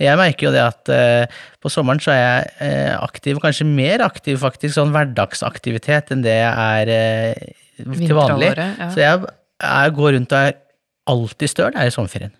Jeg 0.00 0.16
merker 0.20 0.48
jo 0.48 0.52
det 0.54 0.62
at 0.64 0.92
eh, 0.92 1.40
på 1.64 1.72
sommeren 1.72 2.00
så 2.04 2.12
er 2.14 2.20
jeg 2.22 2.50
eh, 2.68 2.94
aktiv, 3.00 3.40
kanskje 3.44 3.66
mer 3.68 4.04
aktiv 4.06 4.40
faktisk, 4.44 4.74
sånn 4.78 4.92
hverdagsaktivitet 4.96 6.12
enn 6.14 6.24
det 6.24 6.38
jeg 6.38 6.64
er 6.84 6.92
eh, 6.94 7.52
til 7.84 8.16
vanlig. 8.16 8.52
Ja. 8.56 8.88
Så 8.92 9.04
jeg, 9.04 9.28
jeg 9.64 9.96
går 10.00 10.16
rundt 10.18 10.32
og 10.36 10.48
er 10.50 10.58
alltid 11.08 11.52
støl 11.54 11.72
er 11.76 11.88
i 11.88 11.94
sommerferien. 11.94 12.34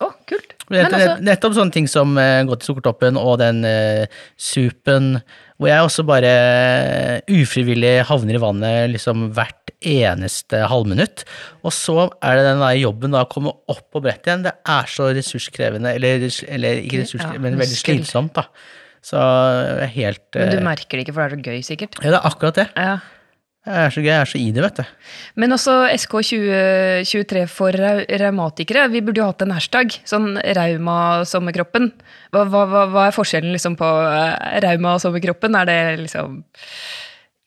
Å, 0.00 0.08
kult. 0.30 0.54
Men 0.70 0.86
Men 0.86 0.92
nett- 0.94 0.94
altså, 1.10 1.22
Nettopp 1.26 1.54
sånne 1.58 1.74
ting 1.74 1.86
som 1.90 2.14
eh, 2.18 2.40
gå 2.48 2.56
til 2.56 2.70
Sukkertoppen 2.70 3.18
og 3.20 3.34
den 3.42 3.64
eh, 3.68 4.06
supen, 4.40 5.16
hvor 5.60 5.68
jeg 5.68 5.84
også 5.84 6.06
bare 6.08 6.28
eh, 6.32 7.34
ufrivillig 7.36 7.98
havner 8.08 8.38
i 8.38 8.40
vannet 8.40 8.94
liksom 8.94 9.28
hvert 9.36 9.74
eneste 9.84 10.62
halvminutt. 10.70 11.26
Og 11.64 11.74
så 11.76 12.06
er 12.24 12.38
det 12.38 12.46
den 12.48 12.62
der 12.64 12.78
jobben 12.80 13.12
da 13.12 13.26
å 13.26 13.30
komme 13.30 13.52
opp 13.68 13.84
på 13.92 14.00
brettet 14.00 14.30
igjen. 14.30 14.46
Det 14.48 14.54
er 14.72 14.88
så 14.88 15.10
ressurskrevende, 15.12 15.92
eller, 16.00 16.24
eller 16.48 16.80
ikke 16.80 17.02
ressurskrevende, 17.02 17.44
men 17.44 17.60
veldig 17.60 17.80
slitsomt, 17.82 18.40
da. 18.40 18.48
Så 19.04 19.20
er 19.20 19.88
helt 19.94 20.36
men 20.36 20.50
du 20.52 20.58
eh, 20.58 20.64
merker 20.64 20.98
det 20.98 21.06
ikke, 21.06 21.16
for 21.16 21.24
det 21.24 21.30
er 21.30 21.36
så 21.36 21.52
gøy, 21.52 21.62
sikkert. 21.64 22.00
Ja, 22.00 22.12
det 22.12 22.18
er 22.18 22.28
akkurat 22.32 22.60
det. 22.60 22.68
Ja. 22.76 22.98
Jeg 23.68 23.76
er 23.76 23.92
så 23.92 24.00
gøy, 24.00 24.08
jeg 24.08 24.24
er 24.24 24.28
så 24.30 24.38
i 24.40 24.50
det, 24.56 24.62
vet 24.64 24.78
du. 24.80 25.08
Men 25.42 25.52
også 25.52 25.74
SK2023 25.92 27.42
for 27.52 27.76
raumatikere. 27.76 28.86
Vi 28.88 29.02
burde 29.04 29.20
jo 29.20 29.26
hatt 29.28 29.44
en 29.44 29.52
hashtag. 29.52 29.98
Sånn 30.08 30.30
rauma-sommerkroppen. 30.40 31.90
Hva, 32.32 32.46
hva, 32.48 32.62
hva, 32.70 32.84
hva 32.88 33.08
er 33.10 33.16
forskjellen 33.16 33.52
liksom 33.52 33.76
på 33.80 33.84
uh, 33.84 34.32
rauma-sommerkroppen? 34.64 35.58
Er 35.60 35.68
det 35.68 35.80
liksom 36.06 36.40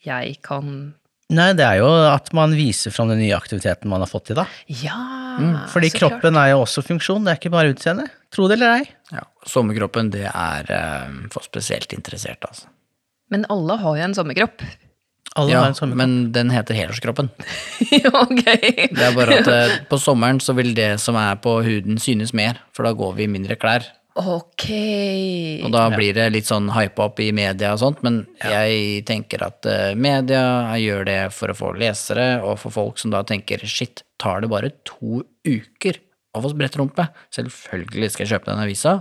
Jeg 0.06 0.38
kan 0.46 0.94
Nei, 1.34 1.50
det 1.58 1.66
er 1.66 1.80
jo 1.80 1.90
at 2.12 2.28
man 2.36 2.52
viser 2.54 2.94
fram 2.94 3.10
den 3.10 3.22
nye 3.24 3.34
aktiviteten 3.34 3.90
man 3.90 4.04
har 4.04 4.12
fått 4.12 4.28
til, 4.30 4.38
da. 4.38 4.44
Ja! 4.84 5.00
Fordi 5.72 5.90
så 5.90 5.98
klart. 5.98 6.20
kroppen 6.20 6.38
er 6.38 6.52
jo 6.52 6.60
også 6.62 6.84
funksjon, 6.86 7.24
det 7.26 7.34
er 7.34 7.40
ikke 7.40 7.54
bare 7.56 7.72
utseende. 7.74 8.06
Tro 8.34 8.46
det 8.52 8.60
eller 8.60 8.84
ei. 8.84 8.86
Ja. 9.16 9.24
Sommerkroppen, 9.50 10.12
det 10.14 10.28
er 10.30 10.70
eh, 10.70 11.16
for 11.34 11.48
spesielt 11.48 11.96
interesserte, 11.96 12.52
altså. 12.52 12.70
Men 13.34 13.48
alle 13.50 13.80
har 13.82 13.98
jo 13.98 14.06
en 14.06 14.14
sommerkropp. 14.14 14.62
Alle 15.36 15.52
Ja, 15.56 15.64
har 15.64 15.72
en 15.72 15.76
sommerkropp. 15.78 15.98
men 15.98 16.32
den 16.36 16.52
heter 16.54 16.78
helårskroppen. 16.78 17.30
ok. 18.24 18.44
Det 18.46 19.02
er 19.08 19.16
bare 19.18 19.40
at 19.42 19.50
eh, 19.50 19.76
på 19.92 19.98
sommeren 20.02 20.40
så 20.44 20.54
vil 20.58 20.74
det 20.78 20.92
som 21.02 21.18
er 21.18 21.36
på 21.42 21.58
huden 21.66 21.98
synes 22.02 22.34
mer, 22.38 22.62
for 22.76 22.86
da 22.86 22.94
går 22.98 23.16
vi 23.18 23.26
i 23.28 23.32
mindre 23.32 23.58
klær. 23.58 23.88
Ok. 24.14 24.68
Og 25.66 25.72
da 25.74 25.88
blir 25.90 26.14
det 26.14 26.28
litt 26.36 26.46
sånn 26.46 26.68
hypa 26.76 27.08
opp 27.10 27.18
i 27.24 27.32
media 27.34 27.72
og 27.74 27.82
sånt, 27.82 28.04
men 28.06 28.20
jeg 28.46 29.02
tenker 29.10 29.42
at 29.48 29.66
eh, 29.66 29.96
media 29.98 30.44
gjør 30.78 31.08
det 31.10 31.20
for 31.34 31.50
å 31.50 31.58
få 31.58 31.72
lesere, 31.82 32.28
og 32.46 32.60
for 32.62 32.76
folk 32.76 33.02
som 33.02 33.14
da 33.16 33.24
tenker 33.26 33.64
shit, 33.66 34.04
tar 34.22 34.44
det 34.46 34.52
bare 34.54 34.70
to 34.86 35.24
uker 35.50 35.98
å 36.34 36.42
oss 36.42 36.56
brettrumpe. 36.58 37.04
rumpe? 37.06 37.26
Selvfølgelig 37.34 38.10
skal 38.14 38.26
jeg 38.26 38.32
kjøpe 38.34 38.50
den 38.50 38.62
avisa. 38.64 38.94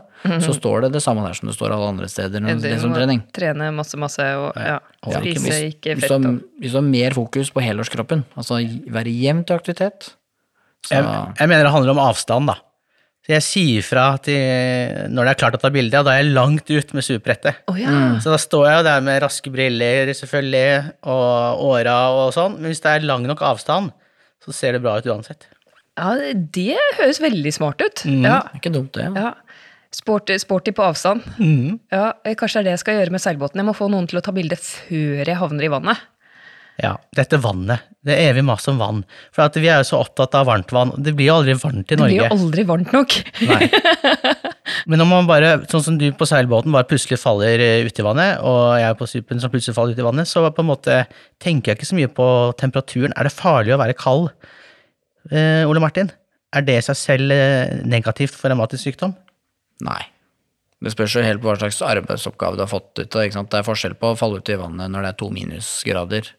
Så 0.45 0.53
står 0.57 0.87
det 0.87 0.91
det 0.99 1.03
samme 1.05 1.25
der 1.25 1.37
som 1.39 1.49
det 1.49 1.55
står 1.57 1.73
alle 1.73 1.93
andre 1.95 2.09
steder 2.13 2.43
når 2.45 2.61
det 2.61 2.73
er 2.75 2.83
som 2.83 2.93
trening. 2.93 3.23
Trene 3.33 3.71
masse, 3.75 3.97
masse 4.01 4.27
og 4.37 4.51
ja, 4.61 4.77
ja. 4.79 5.21
ikke 5.23 5.39
spise 5.41 5.55
Hvis, 5.55 5.77
ikke 5.77 5.97
fett. 6.03 6.27
hvis 6.61 6.75
du 6.75 6.79
har 6.79 6.85
mer 6.89 7.17
fokus 7.17 7.53
på 7.55 7.65
helårskroppen, 7.65 8.27
altså 8.37 8.61
være 8.93 9.15
jevnt 9.17 9.53
i 9.53 9.57
aktivitet, 9.57 10.13
så 10.83 10.99
Jeg, 10.99 11.07
jeg 11.39 11.49
mener 11.49 11.65
det 11.69 11.73
handler 11.73 11.95
om 11.95 12.03
avstand, 12.03 12.51
da. 12.51 12.59
Så 13.23 13.37
jeg 13.37 13.45
sier 13.47 13.85
fra 13.87 14.05
til, 14.19 15.07
når 15.15 15.29
det 15.29 15.33
er 15.33 15.39
klart 15.39 15.55
å 15.55 15.61
ta 15.63 15.71
bilde, 15.71 16.01
og 16.01 16.09
da 16.09 16.17
er 16.17 16.25
jeg 16.25 16.35
langt 16.35 16.73
ut 16.75 16.89
med 16.97 17.07
superbrettet. 17.07 17.61
Oh, 17.71 17.79
ja. 17.79 18.19
Så 18.19 18.33
da 18.35 18.39
står 18.43 18.67
jeg 18.67 18.81
jo 18.81 18.87
der 18.89 19.05
med 19.07 19.21
raske 19.23 19.53
briller, 19.55 20.11
selvfølgelig, 20.19 20.91
og 21.07 21.63
åra 21.71 21.97
og 22.19 22.33
sånn, 22.35 22.59
men 22.59 22.73
hvis 22.73 22.83
det 22.83 22.97
er 22.97 23.07
lang 23.07 23.23
nok 23.31 23.45
avstand, 23.47 23.95
så 24.43 24.55
ser 24.59 24.75
det 24.75 24.83
bra 24.83 24.97
ut 24.99 25.07
uansett. 25.07 25.47
Ja, 25.99 26.13
det 26.57 26.79
høres 26.99 27.21
veldig 27.23 27.53
smart 27.55 27.83
ut. 27.85 28.05
Ja. 28.07 28.43
er 28.47 28.61
ikke 28.61 28.73
dumt, 28.75 28.95
det. 28.97 29.11
ja. 29.17 29.35
Sporty, 29.93 30.39
sporty 30.41 30.73
på 30.73 30.87
avstand. 30.87 31.21
Ja, 31.93 32.15
eh, 32.25 32.33
kanskje 32.39 32.63
det 32.63 32.63
er 32.63 32.69
det 32.71 32.73
jeg 32.79 32.81
skal 32.81 32.95
gjøre 32.97 33.13
med 33.13 33.21
seilbåten. 33.21 33.61
Jeg 33.61 33.69
må 33.69 33.75
få 33.77 33.91
noen 33.93 34.07
til 34.09 34.23
å 34.23 34.25
ta 34.25 34.33
bilde 34.33 34.57
før 34.57 35.29
jeg 35.29 35.37
havner 35.37 35.67
i 35.67 35.73
vannet. 35.73 36.01
Ja, 36.81 36.95
dette 37.15 37.37
vannet. 37.43 37.85
Det 38.03 38.15
er 38.17 38.33
evig 38.33 38.43
mas 38.49 38.65
om 38.71 38.79
vann. 38.81 39.03
For 39.35 39.45
at 39.45 39.57
vi 39.61 39.69
er 39.69 39.83
jo 39.83 39.91
så 39.91 40.01
opptatt 40.03 40.33
av 40.39 40.49
varmt 40.49 40.73
vann. 40.73 40.95
Det 40.97 41.13
blir 41.15 41.29
jo 41.29 41.37
aldri 41.37 41.55
varmt 41.61 41.93
i 41.93 41.99
Norge. 42.01 42.17
Det 42.17 42.23
blir 42.23 42.25
jo 42.25 42.47
aldri 42.47 42.65
varmt 42.71 42.95
nok. 42.97 43.19
Nei. 43.51 43.69
Men 44.89 45.03
når 45.03 45.09
man 45.11 45.29
bare, 45.29 45.53
sånn 45.71 45.85
som 45.85 45.99
du 46.01 46.09
på 46.17 46.27
seilbåten, 46.27 46.73
bare 46.75 46.89
plutselig 46.89 47.21
faller 47.21 47.61
eh, 47.63 47.85
uti 47.87 48.03
vannet, 48.07 48.41
og 48.41 48.81
jeg 48.81 48.99
på 48.99 49.11
supen 49.11 49.43
som 49.43 49.53
plutselig 49.53 49.77
faller 49.77 49.95
uti 49.95 50.07
vannet, 50.07 50.31
så 50.31 50.43
på 50.49 50.65
en 50.65 50.71
måte 50.73 51.03
tenker 51.43 51.73
jeg 51.73 51.79
ikke 51.83 51.91
så 51.93 52.01
mye 52.01 52.11
på 52.17 52.27
temperaturen. 52.59 53.15
Er 53.15 53.29
det 53.29 53.37
farlig 53.37 53.77
å 53.77 53.81
være 53.83 53.99
kald, 53.99 54.33
Ole 55.31 55.81
Martin? 55.81 56.11
Er 56.53 56.65
det 56.67 56.79
i 56.81 56.85
seg 56.85 56.97
selv 56.99 57.33
eh, 57.33 57.79
negativt 57.89 58.35
for 58.37 58.51
revmatisk 58.53 58.85
sykdom? 58.91 59.15
Nei. 59.87 60.01
Det 60.83 60.91
spørs 60.91 61.15
jo 61.15 61.23
helt 61.23 61.39
på 61.41 61.47
hva 61.47 61.55
slags 61.61 61.79
arbeidsoppgave 61.87 62.59
du 62.59 62.65
har 62.65 62.69
fått 62.71 62.99
ut 62.99 63.15
av 63.17 63.23
det. 63.23 63.31
Det 63.53 63.59
er 63.61 63.67
forskjell 63.69 63.95
på 63.95 64.11
å 64.13 64.17
falle 64.19 64.41
ut 64.43 64.51
i 64.51 64.57
vannet 64.59 64.91
når 64.91 65.05
det 65.07 65.11
er 65.13 65.19
to 65.21 65.29
minusgrader, 65.31 66.33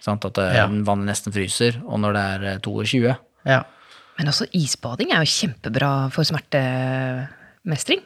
sant? 0.00 0.24
at 0.28 0.38
Ja. 0.54 0.68
vannet 0.70 1.10
nesten 1.10 1.34
fryser, 1.34 1.80
og 1.84 1.98
når 2.04 2.14
det 2.14 2.22
er 2.22 2.46
eh, 2.52 2.60
22. 2.62 3.16
Ja. 3.50 3.64
Men 4.18 4.30
også 4.30 4.46
isbading 4.54 5.10
er 5.12 5.24
jo 5.26 5.30
kjempebra 5.34 5.90
for 6.14 6.22
smertemestring. 6.26 8.00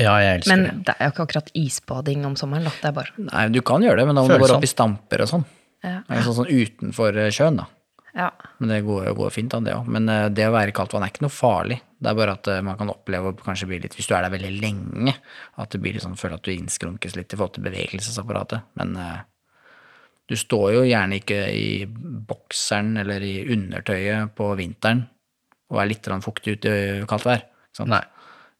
Ja, 0.00 0.16
jeg 0.18 0.40
elsker 0.40 0.50
Men 0.56 0.64
det. 0.64 0.72
det 0.88 0.94
er 0.98 1.06
jo 1.06 1.12
ikke 1.12 1.24
akkurat 1.28 1.50
isbading 1.54 2.24
om 2.26 2.34
sommeren. 2.40 2.64
Det 2.80 2.88
er 2.88 2.96
bare 2.96 3.12
Nei, 3.20 3.44
du 3.52 3.60
kan 3.62 3.84
gjøre 3.84 4.00
det, 4.00 4.06
men 4.08 4.16
da 4.16 4.24
må 4.24 4.32
du 4.32 4.42
gå 4.42 4.48
opp 4.56 4.64
i 4.66 4.70
stamper 4.70 5.22
og 5.24 5.30
sånn. 5.30 5.44
Ja. 5.84 6.00
Sånn, 6.24 6.38
sånn 6.40 6.48
utenfor 6.50 7.16
eh, 7.20 7.30
sjøen, 7.34 7.60
da. 7.60 7.68
Ja. 8.14 8.30
Men 8.62 8.70
det 8.70 8.84
går, 8.86 9.08
går 9.18 9.32
fint 9.34 9.54
det 9.66 9.74
òg. 9.74 9.88
Men 9.90 10.08
eh, 10.08 10.28
det 10.30 10.46
å 10.46 10.54
være 10.54 10.70
i 10.70 10.76
kaldt 10.76 10.94
vann 10.94 11.06
er 11.06 11.10
ikke 11.10 11.24
noe 11.26 11.34
farlig. 11.34 11.80
Det 11.98 12.10
er 12.10 12.18
bare 12.18 12.36
at 12.38 12.50
eh, 12.52 12.62
man 12.64 12.78
kan 12.78 12.92
oppleve 12.92 13.32
å 13.32 13.36
kanskje 13.38 13.68
bli 13.70 13.80
litt, 13.82 13.96
hvis 13.98 14.06
du 14.10 14.14
er 14.14 14.26
der 14.26 14.34
veldig 14.34 14.52
lenge, 14.62 15.16
at 15.58 15.74
du 15.74 15.80
blir 15.82 15.96
litt 15.96 16.04
sånn, 16.04 16.18
føler 16.18 16.38
at 16.38 16.46
du 16.46 16.52
innskrunkes 16.54 17.16
litt 17.18 17.34
i 17.34 17.38
forhold 17.38 17.56
til 17.56 17.66
bevegelsesapparatet. 17.66 18.68
Men 18.78 18.94
eh, 19.02 19.16
du 20.30 20.36
står 20.38 20.68
jo 20.76 20.84
gjerne 20.86 21.18
ikke 21.20 21.40
i 21.52 21.68
bokseren 22.30 22.94
eller 23.02 23.24
i 23.26 23.34
undertøyet 23.52 24.32
på 24.38 24.52
vinteren 24.56 25.04
og 25.72 25.80
er 25.80 25.90
litt 25.90 26.06
fuktig 26.22 26.58
ute 26.58 26.70
i 26.70 27.08
kaldt 27.08 27.26
vær. 27.26 27.42
ikke 27.42 27.80
sant? 27.80 27.90
Nei. 27.90 28.04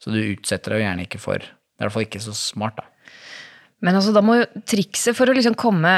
Så 0.03 0.13
du 0.13 0.19
utsetter 0.19 0.75
deg 0.75 0.83
jo 0.83 0.87
gjerne 0.89 1.05
ikke 1.07 1.21
for 1.23 1.39
Det 1.39 1.47
er 1.47 1.85
i 1.85 1.87
hvert 1.87 1.95
fall 1.95 2.07
ikke 2.09 2.23
så 2.23 2.35
smart, 2.37 2.81
da. 2.81 2.91
Men 3.85 3.99
altså, 3.99 4.13
da 4.17 4.23
må 4.25 4.39
jo 4.39 4.63
trikset 4.67 5.17
for 5.17 5.29
å 5.29 5.35
liksom 5.37 5.57
komme 5.59 5.93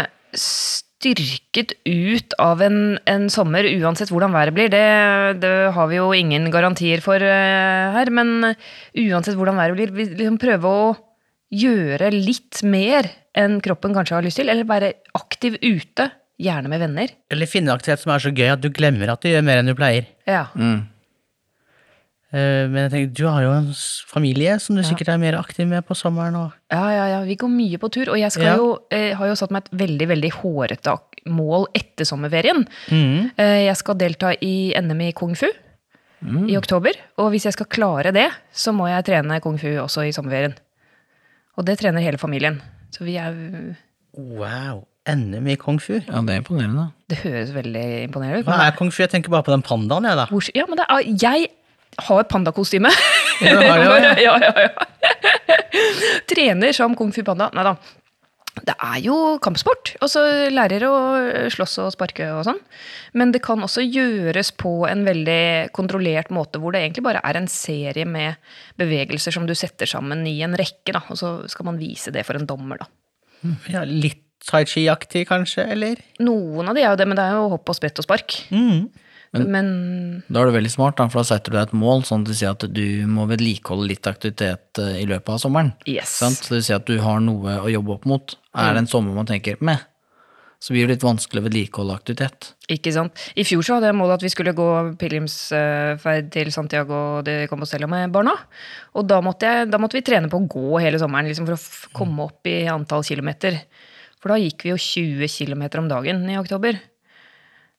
styrket 0.97 1.75
ut 1.85 2.37
av 2.41 2.63
en, 2.65 2.79
en 3.09 3.27
sommer, 3.33 3.67
uansett 3.77 4.11
hvordan 4.13 4.33
været 4.33 4.55
blir, 4.57 4.71
det, 4.73 4.87
det 5.43 5.55
har 5.77 5.91
vi 5.91 5.99
jo 5.99 6.09
ingen 6.17 6.49
garantier 6.55 7.03
for 7.05 7.21
eh, 7.21 7.97
her, 7.97 8.11
men 8.15 8.55
uansett 8.97 9.37
hvordan 9.37 9.61
været 9.61 9.77
blir, 9.77 9.93
vi 9.93 10.09
liksom 10.15 10.41
prøve 10.41 10.73
å 10.73 10.95
gjøre 11.53 12.11
litt 12.15 12.63
mer 12.67 13.09
enn 13.37 13.61
kroppen 13.65 13.95
kanskje 13.95 14.17
har 14.17 14.25
lyst 14.27 14.41
til, 14.41 14.51
eller 14.51 14.69
være 14.69 14.95
aktiv 15.19 15.61
ute, 15.61 16.09
gjerne 16.41 16.73
med 16.73 16.83
venner. 16.83 17.13
Eller 17.33 17.49
finne 17.49 17.71
en 17.71 17.77
aktivitet 17.77 18.03
som 18.03 18.13
er 18.13 18.25
så 18.25 18.33
gøy 18.35 18.51
at 18.57 18.65
du 18.65 18.71
glemmer 18.73 19.13
at 19.13 19.23
du 19.23 19.31
gjør 19.31 19.45
mer 19.47 19.61
enn 19.61 19.71
du 19.71 19.77
pleier. 19.77 20.09
Ja. 20.29 20.47
Eh, 20.57 20.81
Men 22.33 22.75
jeg 22.83 22.91
tenker, 22.93 23.11
du 23.15 23.25
har 23.31 23.43
jo 23.45 23.51
en 23.55 23.69
familie 24.11 24.57
som 24.61 24.77
du 24.77 24.83
sikkert 24.85 25.09
er 25.15 25.21
mer 25.23 25.37
aktiv 25.39 25.69
med 25.71 25.85
på 25.87 25.95
sommeren. 25.97 26.35
Og... 26.41 26.57
Ja, 26.75 26.83
ja, 26.93 27.05
ja. 27.15 27.21
Vi 27.25 27.37
går 27.39 27.49
mye 27.53 27.79
på 27.81 27.89
tur. 27.95 28.11
Og 28.13 28.19
jeg 28.19 28.33
skal 28.35 28.45
Ja. 28.51 28.57
jo, 28.59 28.73
eh, 28.91 29.15
har 29.17 29.27
jo 29.31 29.37
satt 29.39 29.53
meg 29.55 29.65
et 29.65 29.79
veldig 29.79 30.09
veldig 30.11 30.33
hårete 30.43 30.97
mål 31.31 31.69
etter 31.75 32.05
sommerferien. 32.05 32.67
Mm. 32.91 33.31
Eh, 33.39 33.65
jeg 33.69 33.77
skal 33.79 33.95
delta 33.99 34.35
i 34.43 34.73
NM 34.79 35.01
i 35.09 35.13
kung 35.13 35.35
fu 35.39 35.47
i 36.27 36.57
oktober. 36.59 36.91
Og 37.23 37.31
hvis 37.31 37.45
jeg 37.47 37.53
skal 37.55 37.67
klare 37.71 38.13
det, 38.13 38.27
så 38.53 38.73
må 38.75 38.89
jeg 38.91 39.05
trene 39.07 39.41
kung 39.41 39.59
fu 39.59 39.69
også 39.79 40.07
i 40.09 40.13
sommerferien. 40.13 40.55
Og 41.57 41.65
det 41.65 41.79
trener 41.79 42.03
hele 42.03 42.19
familien. 42.19 42.61
Så 42.91 43.05
vi 43.07 43.17
er 43.17 43.33
Wow. 44.17 44.87
NM 45.07 45.47
i 45.47 45.57
kung 45.57 45.79
fu. 45.79 46.01
Ja, 46.01 46.21
det 46.27 46.35
er 46.35 46.41
imponerende. 46.43 46.89
Det 47.09 47.19
høres 47.19 47.53
veldig 47.55 47.85
imponerende 48.09 48.41
ut. 48.41 48.47
Hva 48.49 48.67
er 48.67 48.73
kung 48.79 48.91
fu? 48.91 49.03
Jeg 49.05 49.11
tenker 49.13 49.31
bare 49.31 49.45
på 49.47 49.53
den 49.55 49.63
pandaen, 49.63 50.03
jeg, 50.09 50.17
da. 50.17 50.27
Ja, 50.57 50.65
men 50.67 50.81
det 50.81 50.87
er, 50.89 51.05
jeg 51.23 51.51
har 52.09 52.29
pandakostyme. 52.31 52.93
Ja, 53.37 53.61
ja. 53.61 53.97
ja, 54.01 54.13
ja, 54.41 54.53
ja. 54.65 54.87
Trener 56.31 56.73
som 56.73 56.95
kung 56.97 57.11
fu 57.13 57.21
panda. 57.21 57.51
Nei 57.53 57.67
da. 57.67 57.75
Det 58.65 58.73
er 58.81 59.03
jo 59.05 59.17
kampsport, 59.45 59.91
og 60.01 60.09
så 60.09 60.23
lærer 60.49 60.87
å 60.89 60.95
slåss 61.53 61.75
og 61.85 61.91
sparke 61.93 62.31
og 62.33 62.47
sånn. 62.47 62.63
Men 63.13 63.35
det 63.35 63.43
kan 63.45 63.61
også 63.61 63.85
gjøres 63.85 64.55
på 64.57 64.73
en 64.89 65.05
veldig 65.05 65.75
kontrollert 65.77 66.33
måte, 66.33 66.63
hvor 66.63 66.73
det 66.73 66.81
egentlig 66.87 67.05
bare 67.05 67.21
er 67.29 67.37
en 67.37 67.51
serie 67.53 68.09
med 68.09 68.41
bevegelser 68.81 69.37
som 69.37 69.45
du 69.45 69.53
setter 69.53 69.91
sammen 69.91 70.25
i 70.25 70.39
en 70.47 70.57
rekke, 70.57 70.97
da. 70.97 71.05
Og 71.13 71.21
så 71.21 71.37
skal 71.53 71.69
man 71.69 71.83
vise 71.83 72.15
det 72.15 72.25
for 72.25 72.41
en 72.41 72.49
dommer, 72.49 72.81
da. 72.81 72.89
Ja, 73.69 73.85
litt 73.85 74.23
tai 74.47 74.65
chi-aktig, 74.65 75.27
kanskje, 75.29 75.67
eller? 75.77 76.01
Noen 76.25 76.71
av 76.71 76.77
de 76.77 76.85
er 76.85 76.93
jo 76.95 77.01
det, 77.01 77.07
men 77.11 77.19
det 77.19 77.27
er 77.27 77.37
jo 77.37 77.51
hopp 77.53 77.69
og 77.69 77.77
sprett 77.77 78.01
og 78.01 78.07
spark. 78.09 78.41
Mhm. 78.49 78.87
Men 79.35 80.23
Da 80.29 80.41
er 80.41 80.51
det 80.51 80.55
veldig 80.57 80.71
smart, 80.73 80.97
da, 80.97 81.09
for 81.13 81.21
da 81.21 81.29
setter 81.29 81.53
du 81.53 81.59
deg 81.59 81.67
et 81.69 81.75
mål, 81.77 82.05
sånn 82.09 82.23
at 82.25 82.31
du 82.31 82.37
sier 82.37 82.55
at 82.55 82.65
du 82.73 82.87
må 83.11 83.27
vedlikeholde 83.29 83.89
litt 83.91 84.07
aktivitet 84.09 84.81
eh, 84.81 85.03
i 85.03 85.09
løpet 85.09 85.35
av 85.35 85.43
sommeren. 85.43 85.75
yes. 85.89 86.15
Sant? 86.23 86.39
Så 86.39 86.55
det 86.55 86.61
vil 86.61 86.65
si 86.71 86.77
at 86.77 86.87
du 86.89 86.97
har 87.03 87.21
noe 87.21 87.59
å 87.61 87.69
jobbe 87.73 87.99
opp 87.99 88.09
mot. 88.09 88.37
Er 88.57 88.73
det 88.73 88.87
en 88.87 88.91
sommer 88.91 89.13
man 89.13 89.29
tenker 89.29 89.59
med, 89.61 89.83
så 90.63 90.73
blir 90.73 90.87
det 90.87 90.95
litt 90.97 91.05
vanskelig 91.05 91.43
å 91.43 91.45
vedlikeholde 91.45 91.97
aktivitet. 91.99 92.53
Ikke 92.73 92.93
sant. 92.95 93.19
I 93.37 93.45
fjor 93.45 93.67
så 93.67 93.77
hadde 93.77 93.91
jeg 93.91 93.99
målet 93.99 94.17
at 94.17 94.25
vi 94.25 94.31
skulle 94.33 94.55
gå 94.57 94.69
pilegrimsferd 94.99 96.31
til 96.33 96.53
Santiago 96.55 97.21
de 97.27 97.43
Compostela 97.51 97.89
med 97.91 98.15
barna. 98.15 98.33
Og 98.97 99.05
da 99.07 99.21
måtte, 99.25 99.51
jeg, 99.51 99.69
da 99.71 99.81
måtte 99.83 99.99
vi 99.99 100.07
trene 100.07 100.31
på 100.33 100.41
å 100.41 100.49
gå 100.49 100.81
hele 100.81 101.01
sommeren 101.03 101.29
liksom 101.29 101.49
for 101.51 101.59
å 101.59 101.93
komme 101.99 102.31
opp 102.31 102.49
i 102.49 102.63
antall 102.73 103.05
kilometer. 103.05 103.61
For 104.23 104.33
da 104.33 104.41
gikk 104.41 104.65
vi 104.65 104.73
jo 104.73 104.81
20 104.81 105.29
km 105.29 105.67
om 105.83 105.91
dagen 105.93 106.25
i 106.33 106.39
oktober. 106.41 106.81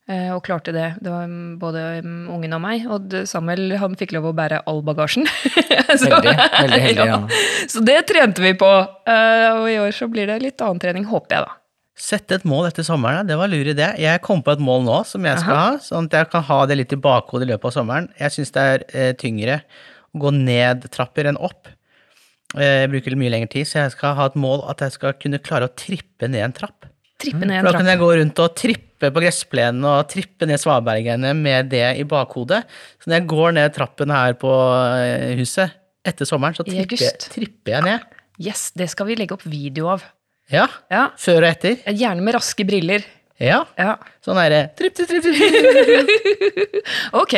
Eh, 0.08 0.30
Og 0.32 0.42
klarte 0.46 0.72
det. 0.72 0.86
Det 1.04 1.12
var 1.12 1.26
mm, 1.28 1.58
både 1.60 1.82
mm, 2.06 2.30
ungen 2.32 2.54
og 2.56 2.62
meg. 2.64 2.86
Og 2.88 3.16
Samuel 3.28 3.74
han 3.82 3.96
fikk 4.00 4.14
lov 4.16 4.30
å 4.30 4.34
bære 4.38 4.62
all 4.66 4.82
bagasjen. 4.88 5.28
Så- 6.00 6.08
Veldig, 6.08 6.34
veldig 6.38 6.82
heldig, 6.86 7.08
ja. 7.12 7.18
Så 7.68 7.84
det 7.84 7.98
trente 8.08 8.44
vi 8.44 8.54
på. 8.60 8.70
Eh, 9.08 9.48
Og 9.58 9.68
i 9.72 9.78
år 9.84 9.92
så 9.96 10.08
blir 10.12 10.28
det 10.32 10.40
litt 10.46 10.62
annen 10.64 10.80
trening, 10.80 11.06
håper 11.12 11.36
jeg, 11.40 11.48
da. 11.50 11.58
Sette 11.98 12.36
et 12.38 12.44
mål 12.46 12.68
etter 12.70 12.86
sommeren, 12.86 13.26
det 13.26 13.34
var 13.40 13.50
lur 13.50 13.66
idé. 13.72 13.88
Jeg 13.98 14.22
kom 14.22 14.44
på 14.46 14.54
et 14.54 14.60
mål 14.62 14.84
nå 14.86 15.00
som 15.10 15.24
jeg 15.26 15.40
skal 15.42 15.56
ha, 15.58 15.70
sånn 15.82 16.06
at 16.06 16.14
jeg 16.20 16.28
kan 16.30 16.44
ha 16.46 16.58
det 16.70 16.76
litt 16.78 16.94
i 16.94 17.00
bakhodet 17.02 17.48
i 17.48 17.50
løpet 17.56 17.72
av 17.72 17.74
sommeren. 17.74 18.08
Jeg 18.22 18.36
syns 18.36 18.52
det 18.54 18.66
er 18.76 18.84
eh, 18.94 19.14
tyngre 19.18 19.56
å 20.14 20.22
gå 20.22 20.30
ned 20.36 20.86
trapper 20.94 21.26
enn 21.32 21.40
opp. 21.42 21.66
Eh, 22.56 22.84
Jeg 22.86 22.92
bruker 22.94 23.18
mye 23.18 23.34
lengre 23.34 23.50
tid, 23.50 23.66
så 23.66 23.82
jeg 23.82 23.96
skal 23.98 24.14
ha 24.20 24.28
et 24.30 24.38
mål 24.38 24.62
at 24.70 24.86
jeg 24.86 24.94
skal 24.94 25.18
kunne 25.18 25.42
klare 25.42 25.68
å 25.68 25.74
trippe 25.74 26.30
ned 26.30 26.46
en 26.46 26.54
trapp. 26.62 26.86
Trippe 27.18 27.48
ned 27.50 27.64
For 27.64 27.72
da 27.72 27.80
kan 27.80 27.90
jeg 27.90 28.02
gå 28.02 28.10
rundt 28.20 28.42
og 28.44 28.54
trippe 28.58 29.10
på 29.14 29.24
gressplenen 29.24 29.86
og 29.90 30.10
trippe 30.12 30.48
ned 30.50 30.62
svabergene 30.62 31.34
med 31.38 31.72
det 31.74 31.86
i 32.02 32.06
bakhodet. 32.10 32.64
Så 33.02 33.10
når 33.10 33.20
jeg 33.20 33.28
går 33.34 33.58
ned 33.58 33.74
trappen 33.74 34.14
her 34.14 34.38
på 34.38 34.52
eh, 35.02 35.34
huset 35.40 35.74
etter 36.08 36.30
sommeren, 36.30 36.56
så 36.58 36.66
tripper, 36.68 37.18
tripper 37.26 37.76
jeg 37.78 37.86
ned. 37.88 38.06
Yes, 38.38 38.70
det 38.78 38.90
skal 38.94 39.10
vi 39.10 39.18
legge 39.18 39.34
opp 39.34 39.46
video 39.50 39.90
av. 39.96 40.06
Ja. 40.54 40.68
Ja, 40.94 41.08
Før 41.20 41.42
og 41.42 41.50
etter. 41.50 41.80
Gjerne 41.90 42.24
med 42.24 42.38
raske 42.38 42.66
briller. 42.68 43.04
Ja. 43.42 43.60
Ja. 43.78 43.96
Sånn 44.26 44.38
derre 44.40 44.64
tripp, 44.78 44.96
tripp, 44.98 45.10
tripp, 45.12 45.26
tripp. 45.28 46.78
Ok. 47.22 47.36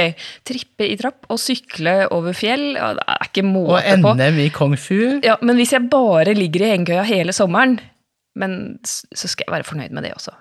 Trippe 0.48 0.88
i 0.88 0.96
trapp 1.00 1.28
og 1.32 1.40
sykle 1.42 1.96
over 2.16 2.36
fjell. 2.38 2.72
Det 2.78 3.08
er 3.16 3.26
ikke 3.28 3.44
måte 3.48 3.96
på. 4.00 4.14
Og 4.14 4.20
NM 4.20 4.40
i 4.46 4.50
kung 4.56 4.76
fu. 4.80 5.20
Ja, 5.26 5.36
men 5.44 5.60
hvis 5.60 5.74
jeg 5.76 5.90
bare 5.92 6.36
ligger 6.38 6.68
i 6.68 6.72
hengekøya 6.76 7.04
hele 7.10 7.36
sommeren 7.36 7.80
Men 8.40 8.80
så 8.86 9.28
skal 9.28 9.48
jeg 9.48 9.60
være 9.60 9.68
fornøyd 9.68 9.96
med 9.96 10.08
det 10.08 10.16
også. 10.16 10.36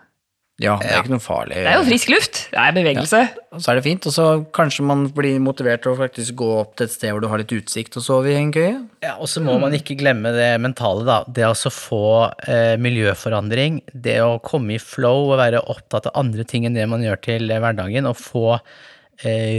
Ja, 0.59 0.73
det 0.83 0.89
er 0.91 1.05
ikke 1.05 1.13
noe 1.13 1.23
farlig. 1.23 1.55
Det 1.55 1.71
er 1.71 1.77
jo 1.79 1.85
frisk 1.87 2.09
luft. 2.11 2.39
Det 2.51 2.59
er 2.59 2.73
bevegelse. 2.75 3.19
Og 3.55 3.61
så 3.63 3.71
er 3.71 3.79
det 3.79 3.85
fint, 3.85 4.07
og 4.11 4.15
så 4.15 4.25
kanskje 4.57 4.87
man 4.89 5.05
blir 5.15 5.37
motivert 5.43 5.85
til 5.85 5.93
å 5.93 5.99
faktisk 6.01 6.35
gå 6.41 6.49
opp 6.57 6.73
til 6.75 6.89
et 6.89 6.95
sted 6.97 7.15
hvor 7.15 7.23
du 7.23 7.29
har 7.31 7.39
litt 7.39 7.55
utsikt 7.55 7.95
og 8.01 8.03
sove 8.03 8.33
i 8.33 8.39
en 8.41 8.51
køye. 8.55 8.73
Ja, 9.07 9.15
og 9.23 9.31
så 9.31 9.43
må 9.45 9.55
man 9.63 9.77
ikke 9.79 9.95
glemme 10.01 10.35
det 10.35 10.51
mentale, 10.65 11.07
da. 11.07 11.21
Det 11.31 11.47
å 11.47 11.55
så 11.59 11.71
få 11.71 12.03
eh, 12.51 12.75
miljøforandring, 12.83 13.85
det 13.95 14.19
å 14.25 14.41
komme 14.43 14.75
i 14.75 14.83
flow 14.83 15.29
og 15.29 15.39
være 15.39 15.63
opptatt 15.63 16.11
av 16.11 16.19
andre 16.19 16.43
ting 16.43 16.67
enn 16.67 16.79
det 16.79 16.89
man 16.91 17.07
gjør 17.07 17.23
til 17.29 17.55
eh, 17.55 17.63
hverdagen, 17.63 18.11
og 18.11 18.19
få 18.19 18.59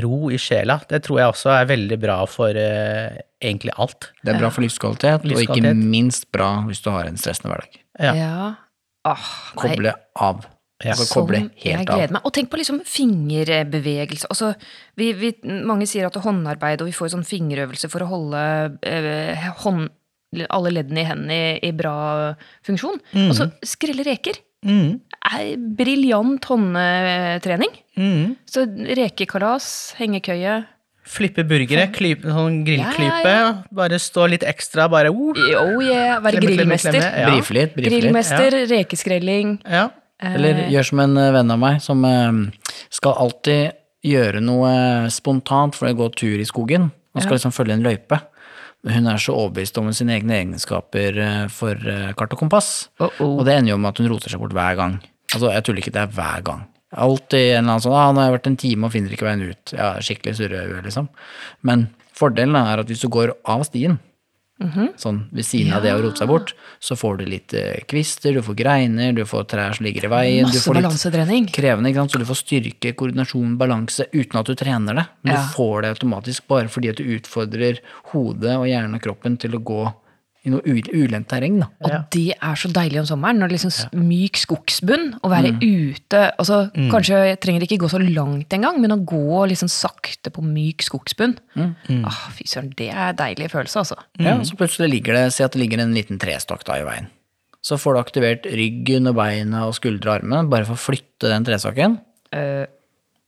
ro 0.04 0.30
i 0.32 0.38
sjela, 0.40 0.80
det 0.90 1.02
tror 1.06 1.20
jeg 1.20 1.34
også 1.34 1.52
er 1.58 1.68
veldig 1.70 1.98
bra 2.00 2.20
for 2.30 2.56
eh, 2.56 3.20
egentlig 3.44 3.74
alt. 3.76 4.12
Det 4.24 4.34
er 4.34 4.40
bra 4.40 4.52
for 4.54 4.64
livskvalitet, 4.64 5.28
og 5.28 5.44
ikke 5.44 5.74
minst 5.76 6.30
bra 6.36 6.52
hvis 6.68 6.84
du 6.86 6.92
har 6.94 7.10
en 7.10 7.20
stressende 7.20 7.52
hverdag. 7.52 7.82
Ja. 8.00 8.14
Ja. 8.16 8.48
Åh, 9.10 9.28
nei. 9.58 9.60
Koble 9.60 9.94
av. 10.16 10.48
Ja. 10.80 10.94
Altså 10.94 11.10
koble 11.12 11.42
helt 11.42 11.66
jeg 11.66 11.88
gleder 11.90 12.14
meg. 12.16 12.24
Og 12.24 12.34
tenk 12.36 12.48
på 12.52 12.60
liksom 12.62 12.80
fingerbevegelse. 12.88 14.30
Altså, 14.32 14.54
vi, 15.00 15.12
vi, 15.20 15.34
mange 15.68 15.88
sier 15.92 16.08
at 16.08 16.16
det 16.16 16.22
er 16.22 16.30
håndarbeid, 16.30 16.84
og 16.84 16.88
vi 16.88 16.96
får 16.96 17.12
sånn 17.16 17.28
fingerøvelse 17.28 17.92
for 17.92 18.06
å 18.06 18.12
holde 18.14 18.44
eh, 18.88 19.50
hånd, 19.66 19.90
alle 20.48 20.72
leddene 20.72 21.04
i 21.04 21.10
hendene 21.10 21.40
i, 21.40 21.52
i 21.68 21.74
bra 21.76 21.98
funksjon. 22.68 23.02
Og 23.26 23.36
så 23.36 23.50
skrelle 23.66 24.06
reker. 24.08 24.40
Mm. 24.64 25.00
Briljant 25.78 26.46
håndtrening. 26.50 27.74
Mm. 28.00 28.36
Så 28.48 28.66
rekekalas, 28.98 29.96
hengekøye 30.00 30.62
Flippe 31.10 31.42
burgere, 31.48 31.88
klype, 31.90 32.30
sånn 32.30 32.60
grillklype, 32.68 33.32
Ja, 33.32 33.46
bare 33.74 33.98
stå 34.02 34.28
litt 34.30 34.44
ekstra, 34.46 34.86
bare 34.92 35.10
uh, 35.10 35.32
Oh 35.64 35.80
yeah, 35.82 36.20
være 36.22 36.42
grillmester. 36.44 37.00
Ja. 37.00 37.32
Brife 37.32 37.56
litt, 37.56 37.74
brife 37.74 37.90
litt. 37.90 38.04
Grillmester, 38.04 38.58
rekeskrelling. 38.70 39.56
Ja. 39.66 39.88
Eller 40.22 40.68
gjør 40.70 40.90
som 40.92 41.02
en 41.02 41.18
eh, 41.18 41.32
venn 41.34 41.54
av 41.56 41.62
meg, 41.62 41.80
som 41.82 42.04
eh, 42.06 42.70
skal 42.94 43.18
alltid 43.26 43.78
gjøre 44.06 44.44
noe 44.44 44.72
spontant 45.12 45.80
for 45.80 45.90
å 45.90 45.98
gå 45.98 46.12
tur 46.20 46.44
i 46.44 46.48
skogen. 46.48 46.92
Han 47.16 47.26
skal 47.26 47.40
liksom 47.40 47.56
følge 47.56 47.80
en 47.80 47.88
løype. 47.88 48.20
Hun 48.88 49.10
er 49.12 49.20
så 49.20 49.36
overbevist 49.36 49.78
om 49.82 49.90
sine 49.96 50.16
egne 50.16 50.38
egenskaper 50.38 51.18
eh, 51.20 51.46
for 51.52 51.76
eh, 51.76 52.12
kart 52.18 52.36
og 52.36 52.40
kompass. 52.40 52.90
Uh 53.02 53.10
oh. 53.20 53.40
Og 53.40 53.48
det 53.48 53.58
ender 53.58 53.74
jo 53.74 53.80
med 53.82 53.92
at 53.92 54.00
hun 54.00 54.12
roter 54.12 54.32
seg 54.32 54.40
bort 54.40 54.56
hver 54.56 54.78
gang. 54.80 55.00
Altså, 55.34 55.50
jeg 55.52 55.66
tuller 55.66 55.84
ikke, 55.84 55.96
det 55.98 56.04
er 56.06 56.14
hver 56.16 56.46
gang. 56.48 56.68
Alltid 56.90 57.52
en 57.52 57.58
eller 57.60 57.76
annen 57.76 57.84
sånn 57.84 57.94
ah, 57.94 58.08
'Nå 58.10 58.22
har 58.22 58.30
jeg 58.30 58.38
vært 58.40 58.48
en 58.50 58.62
time 58.64 58.88
og 58.88 58.94
finner 58.96 59.14
ikke 59.14 59.28
veien 59.28 59.44
ut'. 59.46 59.74
Ja, 59.76 59.90
skikkelig 60.02 60.40
surrehue, 60.40 60.80
liksom. 60.86 61.10
Men 61.62 61.90
fordelen 62.18 62.58
er 62.58 62.82
at 62.82 62.90
hvis 62.90 63.04
du 63.04 63.12
går 63.14 63.36
av 63.46 63.68
stien, 63.68 64.00
sånn 65.00 65.30
ved 65.32 65.46
siden 65.48 65.72
av 65.74 65.82
det 65.84 65.94
å 65.96 66.02
rote 66.04 66.20
seg 66.20 66.28
bort, 66.28 66.54
så 66.84 66.96
får 67.00 67.18
du 67.22 67.26
litt 67.32 67.54
eh, 67.56 67.80
kvister, 67.88 68.34
du 68.36 68.42
får 68.44 68.56
greiner, 68.60 69.14
du 69.16 69.24
får 69.26 69.46
trær 69.48 69.74
som 69.78 69.86
ligger 69.86 70.06
i 70.06 70.12
veien. 70.12 70.46
du 70.46 70.52
Masse 70.52 70.66
får 70.68 70.76
litt 70.76 71.54
krevende, 71.56 71.90
ikke 71.94 72.02
sant? 72.04 72.12
så 72.12 72.20
du 72.20 72.26
får 72.28 72.40
styrke, 72.44 72.94
koordinasjon, 73.00 73.58
balanse 73.58 74.10
uten 74.12 74.40
at 74.42 74.46
du 74.52 74.56
trener 74.60 74.94
det. 75.00 75.06
Men 75.24 75.34
Ja. 75.34 75.42
du 75.46 75.54
får 75.56 75.82
det 75.82 75.90
automatisk 75.96 76.48
bare 76.48 76.68
fordi 76.68 76.90
at 76.90 76.98
du 76.98 77.04
utfordrer 77.16 77.80
hodet 78.12 78.58
og 78.58 78.68
hjernen 78.68 78.96
og 78.96 79.02
kroppen 79.02 79.38
til 79.40 79.56
å 79.56 79.64
gå 79.64 79.94
i 80.48 80.50
noe 80.54 80.62
ulendt 80.64 81.28
terreng. 81.28 81.58
Da. 81.60 81.68
Og 81.84 82.06
det 82.16 82.30
er 82.38 82.56
så 82.56 82.70
deilig 82.72 83.02
om 83.02 83.06
sommeren, 83.10 83.42
når 83.42 83.50
det 83.52 83.58
liksom 83.58 83.74
s- 83.76 83.90
myk 83.94 84.38
skogsbunn, 84.40 85.20
å 85.22 85.30
være 85.30 85.52
ute 85.60 86.22
altså, 86.40 86.72
Kanskje 86.94 87.20
jeg 87.28 87.40
trenger 87.44 87.66
ikke 87.68 87.78
gå 87.84 87.90
så 87.92 88.00
langt 88.00 88.48
engang, 88.56 88.80
men 88.80 88.92
å 88.96 89.00
gå 89.04 89.42
liksom 89.52 89.68
sakte 89.68 90.32
på 90.32 90.42
myk 90.46 90.82
skogsbunn. 90.88 91.36
Ah, 92.08 92.22
fy 92.32 92.48
søren, 92.48 92.72
det 92.80 92.90
er 92.94 93.14
deilig 93.20 93.52
følelse, 93.52 93.84
altså. 93.84 93.98
Ja, 94.18 94.38
så 94.48 94.56
plutselig 94.56 94.90
ligger 94.94 95.14
det, 95.20 95.26
si 95.36 95.44
at 95.44 95.52
det 95.52 95.60
ligger 95.62 95.84
en 95.84 95.94
liten 95.94 96.18
trestokk 96.22 96.64
da 96.64 96.80
i 96.80 96.88
veien. 96.88 97.08
Så 97.62 97.76
får 97.76 97.94
du 97.98 98.00
aktivert 98.00 98.46
ryggen 98.56 99.10
og 99.12 99.16
beina 99.20 99.66
og 99.68 99.74
skuldre 99.76 100.08
og 100.14 100.22
armene 100.22 100.48
bare 100.50 100.64
for 100.64 100.80
å 100.80 100.84
flytte 100.88 101.28
den 101.28 101.44
trestokken. 101.44 102.00
Eh, 102.32 102.64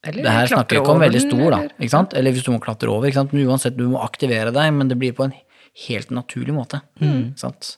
eller 0.07 0.23
Det 0.23 0.31
her 0.31 0.47
snakker 0.47 0.77
vi 0.77 0.81
ikke 0.81 0.93
om 0.95 1.01
veldig 1.03 1.21
stor, 1.27 1.49
da. 1.51 1.57
eller-? 1.77 2.15
Eller 2.17 2.31
hvis 2.31 2.45
du 2.47 2.51
må 2.55 2.61
klatre 2.63 2.87
over. 2.89 3.09
Ikke 3.11 3.19
sant? 3.19 3.33
Men 3.35 3.49
uansett, 3.51 3.75
du 3.75 3.83
må 3.91 3.99
aktivere 4.01 4.53
deg, 4.55 4.71
men 4.73 4.87
det 4.87 4.97
blir 4.97 5.11
på 5.13 5.27
en 5.27 5.33
helt 5.87 6.11
naturlig 6.13 6.55
måte. 6.55 6.81
Mm. 7.01 7.33
sant? 7.39 7.77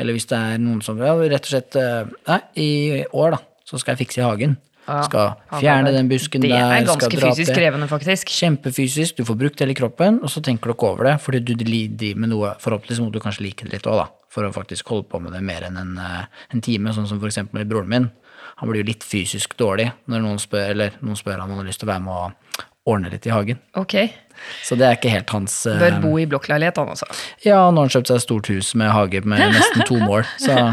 Eller 0.00 0.16
hvis 0.16 0.28
det 0.30 0.38
er 0.38 0.60
noen 0.62 0.80
som 0.84 0.98
ja, 1.00 1.12
rett 1.18 1.46
og 1.46 1.52
slett 1.52 1.76
eh, 1.76 2.10
Nei, 2.28 2.40
i 2.62 2.70
år, 3.04 3.36
da, 3.36 3.40
så 3.68 3.80
skal 3.80 3.94
jeg 3.94 4.06
fikse 4.06 4.22
i 4.22 4.26
hagen. 4.26 4.56
Ja, 4.86 5.02
Skal 5.06 5.60
fjerne 5.60 5.92
den 5.94 6.08
busken 6.10 6.42
der. 6.42 6.50
Det 6.50 6.56
der, 6.56 6.72
er 6.74 6.86
ganske 6.88 7.10
dra 7.12 7.30
fysisk 7.30 7.52
krevende, 7.54 7.86
faktisk. 7.90 8.32
Kjempefysisk, 8.32 9.18
du 9.20 9.26
får 9.28 9.36
brukt 9.42 9.60
hele 9.62 9.76
kroppen, 9.76 10.18
og 10.24 10.32
så 10.32 10.42
tenker 10.42 10.70
du 10.70 10.74
ikke 10.74 10.88
over 10.88 11.10
det, 11.10 11.16
fordi 11.22 11.42
du 11.44 11.52
driver 11.60 12.22
med 12.22 12.32
noe, 12.32 12.54
forhåpentligvis 12.62 13.02
må 13.04 13.12
du 13.14 13.20
kanskje 13.22 13.44
like 13.44 13.68
det 13.68 13.76
litt 13.76 13.90
òg, 13.90 14.00
da, 14.00 14.08
for 14.32 14.48
å 14.48 14.54
faktisk 14.54 14.90
holde 14.90 15.06
på 15.12 15.20
med 15.22 15.36
det 15.36 15.44
mer 15.46 15.68
enn 15.68 15.78
en, 15.78 15.92
eh, 16.00 16.24
en 16.54 16.64
time, 16.64 16.94
sånn 16.96 17.06
som 17.10 17.20
for 17.20 17.30
eksempel 17.30 17.68
broren 17.68 17.92
min. 17.92 18.10
Han 18.60 18.72
blir 18.72 18.82
jo 18.82 18.90
litt 18.90 19.06
fysisk 19.06 19.54
dårlig 19.60 19.90
når 20.10 20.24
noen 20.24 20.42
spør, 20.42 20.72
eller 20.74 20.98
noen 21.04 21.18
spør 21.18 21.44
om 21.44 21.52
han 21.52 21.62
har 21.62 21.70
lyst 21.70 21.84
til 21.84 21.88
å 21.88 21.92
være 21.92 22.04
med 22.08 22.16
og 22.16 22.66
ordne 22.90 23.12
litt 23.12 23.28
i 23.28 23.34
hagen. 23.34 23.60
Ok. 23.78 23.94
Så 24.66 24.78
det 24.78 24.86
er 24.88 24.98
ikke 24.98 25.12
helt 25.12 25.34
hans 25.34 25.56
eh, 25.68 25.80
Bør 25.80 25.98
bo 26.04 26.14
i 26.20 26.26
blokkleilighet, 26.30 26.80
han 26.80 26.94
også. 26.94 27.08
Ja, 27.46 27.62
nå 27.70 27.82
har 27.82 27.88
han 27.88 27.94
kjøpt 27.96 28.12
seg 28.12 28.20
et 28.20 28.26
stort 28.26 28.52
hus 28.52 28.72
med 28.78 28.92
hage 28.94 29.22
med 29.24 29.42
nesten 29.54 29.86
to 29.88 30.00
mål, 30.02 30.24
så 30.40 30.56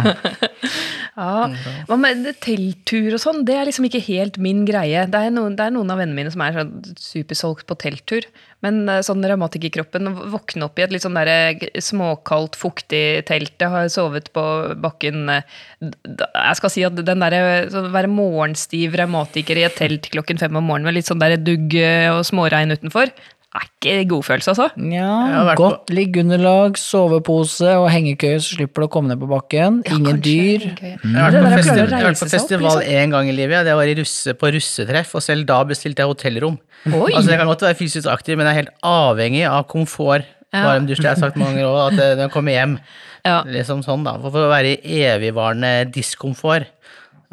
Ja, 1.18 1.48
Hva 1.90 1.96
med 1.98 2.28
telttur 2.46 3.16
og 3.16 3.22
sånn? 3.24 3.40
Det 3.48 3.56
er 3.58 3.66
liksom 3.66 3.88
ikke 3.88 4.04
helt 4.06 4.36
min 4.38 4.68
greie. 4.68 5.08
Det 5.10 5.18
er 5.18 5.32
noen, 5.34 5.56
det 5.58 5.66
er 5.66 5.74
noen 5.74 5.90
av 5.90 5.98
vennene 5.98 6.20
mine 6.20 6.34
som 6.34 6.44
er 6.46 6.54
sånn 6.54 6.76
supersolgt 7.02 7.66
på 7.66 7.78
telttur. 7.82 8.28
Men 8.66 8.84
sånn 8.86 9.18
sånn 9.18 9.26
revmatikerkroppen, 9.30 10.10
å 10.10 10.30
våkne 10.34 10.66
opp 10.66 10.80
i 10.80 10.86
et 10.86 10.94
litt 10.94 11.04
sånn 11.06 11.18
der 11.18 11.62
småkaldt, 11.84 12.58
fuktig 12.58 13.24
telt 13.30 13.54
Jeg 13.62 13.74
har 13.74 13.90
sovet 13.94 14.32
på 14.34 14.44
bakken 14.82 15.30
eh, 15.30 15.58
Jeg 15.82 16.58
skal 16.60 16.74
si 16.74 16.86
at 16.86 16.98
den 16.98 17.22
derre 17.22 17.68
å 17.70 17.84
være 17.94 18.10
morgenstiv 18.10 18.98
revmatiker 18.98 19.62
i 19.62 19.66
et 19.68 19.78
telt 19.78 20.10
klokken 20.14 20.42
fem 20.42 20.58
om 20.58 20.66
morgenen 20.66 20.90
med 20.90 20.98
litt 20.98 21.10
sånn 21.10 21.22
der 21.22 21.38
dugg 21.38 21.74
eh, 21.78 22.10
og 22.14 22.26
småregn 22.28 22.74
utenfor, 22.78 23.14
er 23.56 23.64
ikke 23.64 24.10
godfølelse, 24.12 24.54
altså. 24.54 24.68
ja, 24.92 25.54
godt 25.58 25.92
liggeunderlag, 25.94 26.78
sovepose 26.78 27.70
og 27.80 27.88
hengekøye, 27.94 28.42
så 28.44 28.58
slipper 28.58 28.84
du 28.84 28.88
å 28.88 28.92
komme 28.92 29.12
ned 29.12 29.22
på 29.22 29.30
bakken. 29.32 29.80
Ingen 29.88 30.20
dyr. 30.24 30.68
Jeg 30.84 31.00
har 31.16 31.32
vært 31.32 31.48
på, 31.48 31.54
festi 31.56 31.76
jeg 31.80 31.88
har 31.94 32.08
vært 32.10 32.22
på 32.22 32.30
festival 32.34 32.82
én 32.82 32.92
liksom. 32.92 33.16
gang 33.16 33.32
i 33.32 33.36
livet. 33.38 33.56
ja. 33.58 33.64
Det 33.68 33.76
var 33.80 33.92
i 33.92 33.98
russe, 34.02 34.36
på 34.38 34.52
russetreff, 34.58 35.16
og 35.18 35.24
selv 35.24 35.48
da 35.50 35.62
bestilte 35.70 36.04
jeg 36.04 36.12
hotellrom. 36.12 36.58
Oi. 36.92 37.12
Altså 37.14 37.32
jeg 37.32 37.40
kan 37.42 37.50
godt 37.50 37.66
være 37.70 37.80
fysisk 37.80 38.12
aktiv, 38.12 38.38
men 38.38 38.50
jeg 38.50 38.54
er 38.54 38.62
helt 38.66 38.88
avhengig 38.88 39.46
av 39.50 39.68
komfort. 39.72 40.28
Ja. 40.56 40.64
Varmdusj, 40.70 41.02
det 41.02 41.10
har 41.10 41.18
jeg 41.18 41.26
sagt 41.26 41.40
mange 41.40 41.58
ganger 41.58 41.70
òg, 41.72 41.80
at 41.90 42.00
eh, 42.00 42.14
når 42.16 42.28
jeg 42.28 42.34
kommer 42.36 42.56
hjem. 42.56 42.80
Ja. 43.28 43.38
Liksom 43.44 43.82
sånn 43.84 44.06
da, 44.08 44.14
For 44.24 44.46
å 44.46 44.52
være 44.52 44.78
i 44.78 45.02
evigvarende 45.08 45.72
diskomfort. 45.92 46.70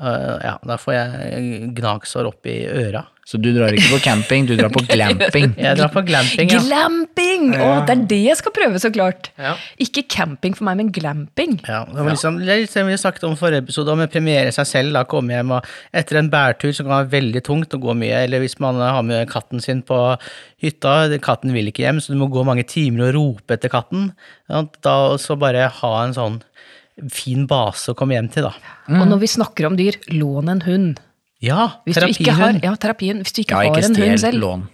uh, 0.02 0.38
ja, 0.42 0.56
da 0.66 0.78
får 0.80 0.94
jeg 0.96 1.74
gnagsår 1.76 2.30
opp 2.30 2.48
i 2.50 2.64
øra. 2.66 3.04
Så 3.24 3.38
du 3.40 3.48
drar 3.56 3.72
ikke 3.72 3.94
på 3.94 3.98
camping, 4.04 4.44
du 4.44 4.52
drar 4.58 4.68
på 4.72 4.82
glamping. 4.90 5.54
Jeg 5.56 5.78
drar 5.78 5.88
på 5.92 6.02
glamping, 6.04 6.50
ja. 6.52 6.58
Glamping! 6.60 7.46
Å, 7.56 7.68
det 7.88 7.94
er 7.94 8.02
det 8.10 8.18
jeg 8.20 8.38
skal 8.40 8.52
prøve, 8.56 8.80
så 8.82 8.90
klart. 8.92 9.30
Ja. 9.40 9.54
Ikke 9.80 10.04
camping 10.12 10.52
for 10.56 10.68
meg, 10.68 10.76
men 10.82 10.90
glamping. 10.92 11.56
Ja, 11.64 11.82
det 11.88 12.04
var 12.04 12.10
liksom, 12.12 12.36
det 12.42 12.52
er 12.52 12.60
litt 12.66 12.74
som 12.74 12.90
vi 12.90 12.98
snakket 13.00 13.24
om 13.30 13.38
forrige 13.40 13.64
episode, 13.64 13.94
om 13.94 14.04
å 14.04 14.08
premiere 14.12 14.52
seg 14.52 14.68
selv, 14.68 14.92
da, 14.98 15.06
komme 15.08 15.32
hjem 15.38 15.54
og 15.56 15.70
etter 15.96 16.20
en 16.20 16.28
bærtur 16.32 16.74
som 16.76 16.84
kan 16.84 16.98
være 16.98 17.14
veldig 17.16 17.44
tungt 17.48 17.78
å 17.78 17.80
gå 17.86 17.96
mye, 18.04 18.26
eller 18.26 18.44
hvis 18.44 18.58
man 18.60 18.82
har 18.84 19.00
med 19.08 19.24
katten 19.32 19.64
sin 19.64 19.80
på 19.88 20.00
hytta, 20.64 20.94
katten 21.24 21.56
vil 21.56 21.72
ikke 21.72 21.86
hjem, 21.86 22.02
så 22.04 22.12
du 22.12 22.20
må 22.20 22.28
gå 22.32 22.44
mange 22.44 22.66
timer 22.68 23.08
og 23.08 23.16
rope 23.16 23.56
etter 23.56 23.72
katten, 23.72 24.10
ja, 24.52 24.66
da 24.84 24.98
så 25.20 25.38
bare 25.40 25.70
ha 25.80 25.94
en 26.02 26.14
sånn 26.16 26.42
fin 27.10 27.48
base 27.50 27.90
å 27.90 27.96
komme 27.98 28.14
hjem 28.14 28.28
til, 28.30 28.46
da. 28.46 28.52
Og 29.00 29.08
når 29.08 29.24
vi 29.24 29.32
snakker 29.32 29.66
om 29.66 29.80
dyr, 29.80 29.96
lån 30.12 30.52
en 30.52 30.64
hund. 30.68 31.00
Ja, 31.42 31.80
Hvis 31.84 31.96
ikke 31.98 32.32
har, 32.32 32.52
terapihund. 32.52 32.62
ja, 32.64 32.74
terapien, 32.76 33.18
hvis 33.22 33.32
du 33.32 33.42
ikke 33.42 33.50
Ja, 33.58 33.62
ikke 33.70 33.82
har 33.82 33.88
en 33.90 33.96
hund 33.96 34.20
selv. 34.20 34.40
lån. 34.40 34.68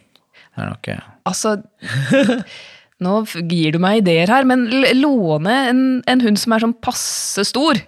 Det 0.56 0.64
er 0.64 0.68
nok 0.70 0.86
ja. 0.88 0.98
Altså, 1.26 1.56
nå 3.04 3.14
gir 3.48 3.72
du 3.72 3.78
meg 3.82 4.02
ideer 4.02 4.28
her, 4.28 4.44
men 4.48 4.66
låne 5.00 5.54
en, 5.70 5.82
en 6.10 6.20
hund 6.24 6.38
som 6.40 6.52
er 6.56 6.64
sånn 6.66 6.74
passe 6.84 7.44
stor, 7.48 7.80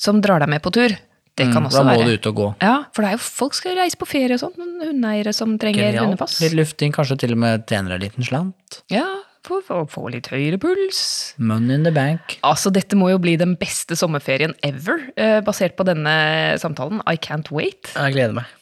som 0.00 0.20
drar 0.24 0.42
deg 0.42 0.50
med 0.52 0.62
på 0.64 0.72
tur, 0.74 0.96
det 1.36 1.46
kan 1.52 1.62
Da 1.66 1.68
også 1.68 1.82
må 1.84 1.92
være. 1.98 2.04
du 2.08 2.16
ut 2.16 2.26
og 2.30 2.34
gå. 2.38 2.46
Ja, 2.64 2.74
for 2.96 3.04
det 3.04 3.10
er 3.10 3.16
jo 3.18 3.22
folk 3.22 3.54
skal 3.58 3.76
reise 3.76 3.98
på 4.00 4.06
ferie 4.08 4.38
og 4.38 4.40
sånn, 4.40 4.56
hundeeiere 4.82 5.34
som 5.36 5.58
trenger 5.60 5.90
Genialt. 5.90 6.06
hundepass. 6.06 6.38
Litt 6.40 6.56
lufting, 6.56 6.92
kanskje 6.96 7.18
til 7.20 7.34
og 7.36 7.40
med 7.44 7.66
tjener 7.68 7.96
en 7.98 8.00
liten 8.00 8.24
slant. 8.24 8.78
Ja, 8.92 9.04
for 9.46 9.64
for 9.64 9.84
å 9.84 9.88
få 9.90 10.10
litt 10.14 10.28
høyere 10.32 10.58
puls. 10.62 11.00
Money 11.38 11.78
in 11.78 11.86
the 11.86 11.92
bank. 11.94 12.38
Altså, 12.46 12.72
dette 12.74 12.98
må 12.98 13.10
jo 13.12 13.20
bli 13.22 13.36
den 13.40 13.54
beste 13.60 13.96
sommerferien 13.98 14.54
ever, 14.66 15.08
eh, 15.16 15.40
basert 15.46 15.76
på 15.78 15.86
denne 15.88 16.14
samtalen. 16.62 17.02
I 17.06 17.16
can't 17.16 17.50
wait. 17.54 17.92
Jeg 17.94 18.16
gleder 18.16 18.34
meg. 18.40 18.56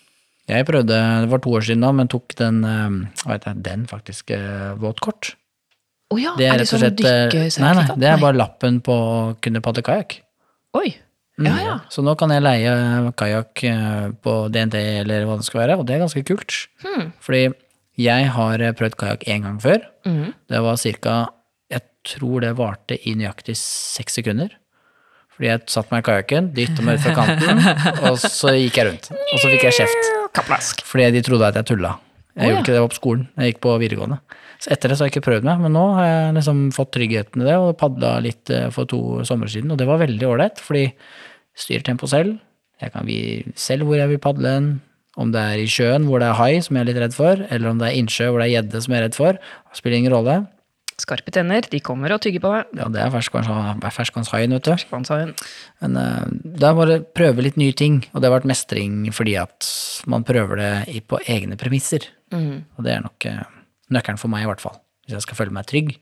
Jeg 0.50 0.66
prøvde, 0.68 0.98
det 1.24 1.30
var 1.32 1.40
to 1.40 1.54
år 1.56 1.64
siden 1.64 1.86
da, 1.86 1.92
men 1.96 2.10
tok 2.12 2.34
den, 2.36 2.60
eh, 2.68 3.24
hva 3.24 3.38
heter 3.38 3.54
det, 3.56 3.64
den 3.64 3.86
faktisk, 3.88 4.30
eh, 4.30 4.74
våtkort. 4.76 5.34
Å 6.12 6.20
ja, 6.20 6.34
Det 6.36 6.46
er 6.46 6.54
er 6.54 6.58
det 6.58 6.68
sånn 6.68 6.84
eh, 6.84 7.62
Nei, 7.64 7.72
nei, 7.80 7.86
det 7.96 8.08
er 8.10 8.20
bare 8.20 8.36
lappen 8.36 8.82
på 8.84 8.92
å 8.92 9.40
kunne 9.40 9.62
padle 9.64 9.82
kajakk. 9.82 10.20
Oi. 10.76 10.94
Ja, 11.40 11.56
ja. 11.58 11.78
Så 11.90 12.04
nå 12.04 12.12
kan 12.16 12.30
jeg 12.30 12.44
leie 12.44 13.10
kajakk 13.18 13.64
på 14.22 14.34
DNT 14.52 14.74
eller 15.00 15.24
hva 15.26 15.38
det 15.40 15.46
skal 15.48 15.64
være, 15.64 15.78
og 15.80 15.86
det 15.86 15.96
er 15.96 16.04
ganske 16.04 16.22
kult. 16.28 16.68
Hmm. 16.84 17.10
Fordi 17.24 17.48
jeg 18.00 18.28
har 18.34 18.62
eh, 18.62 18.74
prøvd 18.76 18.98
kajakk 19.00 19.26
én 19.30 19.46
gang 19.46 19.58
før. 19.62 19.84
Mm. 20.08 20.34
Det 20.50 20.60
var 20.66 20.76
cirka 20.80 21.14
Jeg 21.72 21.82
tror 22.04 22.44
det 22.44 22.56
varte 22.58 22.98
i 23.08 23.14
nøyaktig 23.16 23.56
seks 23.58 24.18
sekunder. 24.20 24.52
Fordi 25.34 25.48
jeg 25.48 25.62
satte 25.72 25.90
meg 25.90 26.04
i 26.04 26.06
kajakken, 26.06 26.50
dytta 26.54 26.84
meg 26.86 27.00
ut 27.00 27.06
fra 27.06 27.14
kanten, 27.16 27.62
og 28.06 28.18
så 28.22 28.52
gikk 28.54 28.76
jeg 28.78 28.86
rundt. 28.86 29.08
Og 29.10 29.40
så 29.40 29.50
fikk 29.50 29.64
jeg 29.66 29.78
kjeft. 29.80 30.10
Fordi 30.86 31.08
de 31.16 31.22
trodde 31.26 31.48
at 31.48 31.58
jeg 31.58 31.70
tulla. 31.72 31.96
Jeg 32.34 32.50
ja. 32.50 32.52
gjorde 32.52 32.62
ikke 32.62 32.74
det 32.76 32.92
på 32.92 32.98
skolen. 32.98 33.26
Jeg 33.38 33.52
gikk 33.52 33.60
på 33.66 33.74
videregående. 33.82 34.20
Så 34.62 34.70
etter 34.74 34.90
det 34.90 34.96
så 34.96 35.04
har 35.04 35.10
jeg 35.10 35.16
ikke 35.16 35.26
prøvd 35.28 35.46
meg, 35.48 35.60
men 35.64 35.74
nå 35.74 35.82
har 35.96 36.06
jeg 36.06 36.34
liksom 36.38 36.62
fått 36.74 36.94
tryggheten 36.96 37.42
i 37.42 37.46
det, 37.48 37.56
og 37.60 37.76
padla 37.80 38.16
litt 38.22 38.50
eh, 38.54 38.70
for 38.74 38.90
to 38.90 39.22
sommer 39.26 39.50
siden, 39.50 39.74
og 39.74 39.80
det 39.80 39.88
var 39.90 40.02
veldig 40.02 40.28
ålreit, 40.30 40.62
fordi 40.62 40.86
jeg 40.86 41.64
styrer 41.66 41.86
tempo 41.90 42.08
selv. 42.10 42.38
Jeg 42.82 42.94
kan 42.94 43.10
selv 43.58 43.88
hvor 43.88 43.98
jeg 43.98 44.10
vil 44.10 44.22
padle 44.22 44.54
hen. 44.54 44.68
Om 45.20 45.30
det 45.34 45.42
er 45.52 45.60
i 45.62 45.68
sjøen 45.70 46.08
hvor 46.08 46.22
det 46.22 46.26
er 46.30 46.38
hai, 46.40 46.58
som 46.64 46.74
jeg 46.74 46.84
er 46.84 46.90
litt 46.90 46.98
redd 47.04 47.14
for, 47.14 47.44
eller 47.48 47.70
om 47.70 47.78
det 47.78 47.90
er 47.90 48.00
innsjø 48.00 48.32
hvor 48.32 48.42
det 48.42 48.48
er 48.48 48.54
gjedde 48.56 48.82
som 48.82 48.94
jeg 48.94 49.00
er 49.00 49.06
redd 49.06 49.18
for. 49.18 49.38
Det 49.38 49.78
spiller 49.78 50.00
ingen 50.00 50.14
rolle. 50.14 50.36
Skarpe 50.98 51.32
tenner, 51.34 51.66
de 51.66 51.80
kommer 51.82 52.12
og 52.14 52.20
tygger 52.22 52.42
på 52.42 52.50
deg. 52.52 52.74
Ja, 52.78 52.86
det 52.94 53.00
er 53.02 53.10
ferskvanns- 53.10 53.82
ferskvannshaien, 53.96 54.54
vet 54.54 54.68
du. 54.68 54.74
Spansauen. 54.78 55.32
Men 55.82 55.98
uh, 55.98 56.26
det 56.30 56.68
er 56.68 56.76
bare 56.78 56.98
å 57.00 57.06
prøve 57.18 57.42
litt 57.46 57.58
nye 57.58 57.74
ting, 57.74 58.00
og 58.12 58.22
det 58.22 58.30
har 58.30 58.36
vært 58.36 58.46
mestring 58.50 59.00
fordi 59.14 59.34
at 59.42 59.70
man 60.10 60.26
prøver 60.26 60.62
det 60.62 61.02
på 61.10 61.18
egne 61.26 61.58
premisser. 61.58 62.06
Og 62.78 62.86
det 62.86 62.94
er 62.94 63.02
nok 63.06 63.26
uh, 63.30 63.42
nøkkelen 63.94 64.22
for 64.22 64.30
meg, 64.30 64.46
i 64.46 64.50
hvert 64.52 64.62
fall. 64.62 64.78
Hvis 65.06 65.18
jeg 65.18 65.26
skal 65.26 65.40
føle 65.42 65.54
meg 65.54 65.66
trygg 65.70 65.96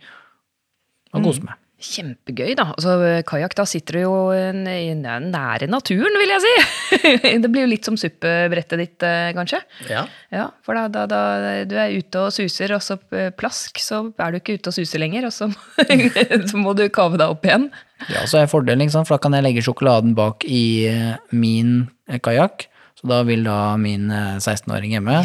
og 1.12 1.24
kose 1.24 1.44
meg. 1.44 1.56
Kjempegøy, 1.82 2.52
da. 2.58 2.68
Altså, 2.76 2.94
Kajakk, 3.26 3.56
da 3.58 3.64
sitter 3.68 3.98
du 3.98 4.02
jo 4.04 4.14
nære 4.54 5.68
naturen, 5.70 6.18
vil 6.20 6.32
jeg 6.34 6.44
si. 6.44 6.52
det 7.42 7.50
blir 7.50 7.66
jo 7.66 7.72
litt 7.72 7.88
som 7.88 7.98
suppebrettet 7.98 8.80
ditt, 8.80 9.06
eh, 9.06 9.32
kanskje. 9.36 9.60
Ja. 9.90 10.04
Ja, 10.32 10.46
for 10.64 10.78
da, 10.78 10.86
da, 10.92 11.04
da 11.10 11.22
du 11.68 11.76
er 11.76 11.94
ute 11.96 12.26
og 12.26 12.34
suser, 12.34 12.76
og 12.76 12.84
så 12.84 12.98
eh, 13.18 13.32
plask, 13.34 13.82
så 13.82 14.04
er 14.14 14.32
du 14.32 14.40
ikke 14.40 14.56
ute 14.60 14.70
og 14.70 14.78
suser 14.78 15.02
lenger, 15.02 15.26
og 15.28 15.34
så, 15.34 15.50
så 16.50 16.60
må 16.60 16.76
du 16.78 16.86
kave 16.94 17.18
deg 17.20 17.34
opp 17.34 17.46
igjen. 17.48 17.70
Ja, 18.08 18.24
så 18.30 18.42
er 18.42 18.50
fordelen, 18.50 18.84
liksom, 18.86 19.06
for 19.08 19.18
da 19.18 19.24
kan 19.26 19.36
jeg 19.36 19.46
legge 19.46 19.66
sjokoladen 19.66 20.14
bak 20.18 20.46
i 20.46 20.64
eh, 20.90 21.16
min 21.34 21.88
kajakk. 22.22 22.68
Så 23.00 23.10
da 23.10 23.24
vil 23.26 23.42
da 23.48 23.74
min 23.80 24.10
eh, 24.14 24.36
16-åring 24.38 24.94
hjemme 24.94 25.22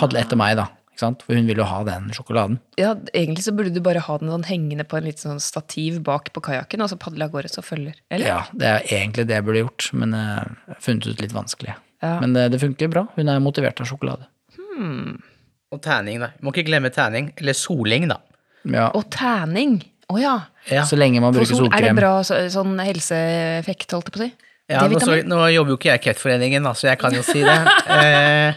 padle 0.00 0.22
etter 0.24 0.40
meg, 0.40 0.56
da. 0.60 0.70
Ikke 0.92 1.00
sant? 1.06 1.22
For 1.24 1.36
hun 1.38 1.48
vil 1.48 1.60
jo 1.62 1.66
ha 1.66 1.78
den 1.88 2.10
sjokoladen. 2.12 2.58
Ja, 2.80 2.92
egentlig 3.16 3.46
så 3.46 3.54
burde 3.56 3.72
du 3.72 3.80
bare 3.84 4.02
ha 4.04 4.16
den 4.20 4.28
sånn 4.32 4.44
hengende 4.44 4.84
på 4.88 4.98
en 4.98 5.06
litt 5.08 5.22
sånn 5.22 5.40
stativ 5.40 6.02
bak 6.04 6.28
på 6.36 6.42
kajakken, 6.44 6.84
og 6.84 6.92
så 6.92 6.98
padle 7.00 7.26
av 7.26 7.32
gårde 7.32 7.48
så 7.52 7.64
følger. 7.64 7.96
Eller? 8.12 8.28
Ja, 8.28 8.42
det 8.52 8.68
er 8.68 8.84
egentlig 9.00 9.24
det 9.30 9.38
jeg 9.38 9.46
burde 9.48 9.64
gjort, 9.64 9.88
men 9.96 10.12
jeg 10.18 10.34
har 10.68 10.82
funnet 10.84 11.08
ut 11.08 11.24
litt 11.24 11.32
vanskelig. 11.36 11.78
Ja. 12.04 12.16
Men 12.20 12.36
eh, 12.36 12.50
det 12.52 12.60
funker 12.60 12.92
bra. 12.92 13.06
Hun 13.16 13.32
er 13.32 13.40
motivert 13.40 13.80
av 13.80 13.88
sjokolade. 13.88 14.28
Og 15.72 15.80
terning, 15.80 16.20
da. 16.20 16.32
Må 16.44 16.52
ikke 16.52 16.66
glemme 16.68 16.92
terning. 16.92 17.32
Eller 17.40 17.56
soling, 17.56 18.08
da. 18.12 18.20
Ja, 18.68 18.90
Og 18.94 19.08
terning! 19.12 19.80
Å 20.12 20.18
ja. 20.20 20.34
Ja. 20.68 20.82
Så 20.84 20.98
lenge 20.98 21.22
man 21.24 21.32
bruker 21.32 21.48
sol, 21.56 21.70
er 21.72 21.86
det 21.86 21.94
bra 21.96 22.18
så, 22.26 22.36
sånn 22.52 22.74
helseeffekt, 22.84 23.94
holdt 23.96 24.10
jeg 24.10 24.12
på 24.12 24.20
å 24.20 24.26
si? 24.26 24.50
Ja, 24.70 24.84
nå, 24.88 24.98
så, 25.02 25.16
nå 25.26 25.38
jobber 25.52 25.74
jo 25.74 25.76
ikke 25.76 25.90
jeg 25.90 26.00
i 26.00 26.02
Kreftforeningen, 26.06 26.66
Altså 26.68 26.86
så 26.86 26.90
jeg 26.92 27.00
kan 27.02 27.16
jo 27.16 27.22
si 27.26 27.42
det. 27.44 27.58
Eh, 27.92 28.54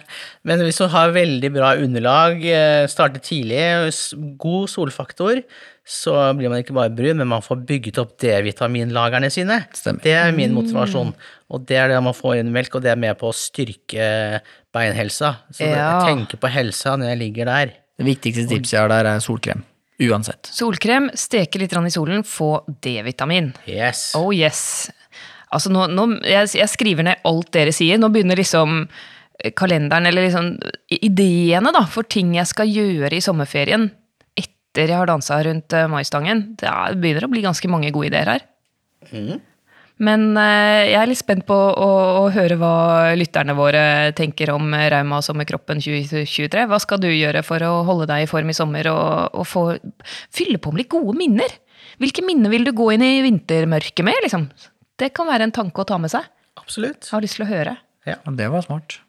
men 0.48 0.62
hvis 0.64 0.78
du 0.80 0.86
har 0.94 1.12
veldig 1.14 1.50
bra 1.54 1.74
underlag, 1.82 2.40
eh, 2.48 2.86
starter 2.90 3.20
tidlig, 3.26 3.60
god 4.40 4.70
solfaktor, 4.72 5.42
så 5.86 6.14
blir 6.38 6.50
man 6.50 6.62
ikke 6.64 6.76
bare 6.78 6.94
brun, 6.94 7.20
men 7.20 7.30
man 7.30 7.44
får 7.46 7.60
bygget 7.68 8.00
opp 8.02 8.16
D-vitaminlagrene 8.22 9.30
sine. 9.34 9.60
Stemmer. 9.76 10.02
Det 10.06 10.16
er 10.18 10.32
min 10.38 10.56
motivasjon. 10.56 11.12
Og 11.54 11.66
det 11.70 11.78
er 11.82 11.92
det 11.94 12.00
man 12.06 12.16
får 12.18 12.40
inn 12.40 12.54
melk, 12.56 12.78
og 12.78 12.86
det 12.86 12.94
er 12.96 13.02
med 13.02 13.18
på 13.20 13.30
å 13.30 13.36
styrke 13.38 14.08
beinhelsa. 14.74 15.36
Så 15.52 15.62
det, 15.66 15.74
Ja. 15.76 15.92
jeg 16.00 16.16
tenker 16.16 16.42
på 16.42 16.50
helsa 16.54 16.96
når 16.98 17.12
jeg 17.14 17.22
ligger 17.22 17.52
der. 17.52 17.74
Det 17.98 18.06
viktigste 18.08 18.48
tipset 18.50 18.74
jeg 18.78 18.82
har 18.82 18.90
der, 18.90 19.12
er 19.14 19.20
solkrem. 19.24 19.64
Uansett. 20.02 20.50
Solkrem, 20.52 21.10
steke 21.16 21.60
litt 21.62 21.72
i 21.72 21.90
solen, 21.94 22.24
få 22.24 22.66
D-vitamin. 22.82 23.54
Yes. 23.68 24.12
Oh 24.16 24.32
yes. 24.34 24.90
Altså 25.56 25.72
nå, 25.74 25.88
nå 25.96 26.06
jeg, 26.28 26.52
jeg 26.60 26.70
skriver 26.72 27.08
ned 27.08 27.24
alt 27.26 27.52
dere 27.56 27.74
sier. 27.76 27.98
Nå 28.02 28.10
begynner 28.14 28.38
liksom 28.40 28.82
eh, 28.86 29.52
kalenderen, 29.58 30.06
eller 30.12 30.28
liksom 30.28 30.52
ideene 31.00 31.72
da, 31.76 31.86
for 31.92 32.04
ting 32.08 32.36
jeg 32.38 32.52
skal 32.52 32.70
gjøre 32.72 33.16
i 33.18 33.24
sommerferien 33.24 33.90
etter 34.36 34.92
jeg 34.92 34.98
har 35.00 35.08
dansa 35.08 35.38
rundt 35.48 35.72
eh, 35.78 35.88
maistangen. 35.92 36.46
Det 36.60 36.68
er- 36.68 36.96
begynner 37.00 37.28
å 37.30 37.32
bli 37.32 37.44
ganske 37.46 37.70
mange 37.72 37.94
gode 37.96 38.12
ideer 38.12 38.34
her. 38.36 38.48
Men 40.04 40.34
eh, 40.36 40.90
jeg 40.92 40.98
er 41.00 41.08
litt 41.08 41.22
spent 41.22 41.46
på 41.48 41.56
å, 41.56 41.86
å 42.20 42.24
høre 42.36 42.58
hva 42.60 42.72
lytterne 43.16 43.54
våre 43.56 44.12
tenker 44.18 44.52
om 44.52 44.74
eh, 44.76 44.90
Rauma 44.92 45.22
sommerkroppen 45.24 45.80
2023. 45.80 46.66
Hva 46.68 46.80
skal 46.84 47.00
du 47.00 47.08
gjøre 47.08 47.46
for 47.48 47.64
å 47.64 47.78
holde 47.88 48.10
deg 48.12 48.26
i 48.26 48.28
form 48.28 48.52
i 48.52 48.58
sommer 48.58 48.90
og, 48.92 49.32
og 49.40 49.48
få 49.48 49.64
fylle 50.36 50.60
på 50.60 50.74
med 50.76 50.84
litt 50.84 50.92
gode 50.92 51.16
minner? 51.16 51.56
Hvilke 52.04 52.26
minner 52.28 52.52
vil 52.52 52.68
du 52.68 52.74
gå 52.76 52.90
inn 52.92 53.06
i 53.08 53.14
vintermørket 53.24 54.04
med? 54.04 54.20
liksom? 54.26 54.50
Det 55.00 55.12
kan 55.16 55.28
være 55.28 55.50
en 55.50 55.56
tanke 55.56 55.84
å 55.84 55.88
ta 55.88 55.98
med 56.00 56.14
seg. 56.14 56.28
Absolutt. 56.60 57.04
Jeg 57.08 57.12
har 57.18 57.26
lyst 57.26 57.40
til 57.40 57.46
å 57.48 57.50
høre. 57.50 57.78
Ja, 58.08 58.20
det 58.38 58.48
var 58.54 58.64
smart. 58.64 59.00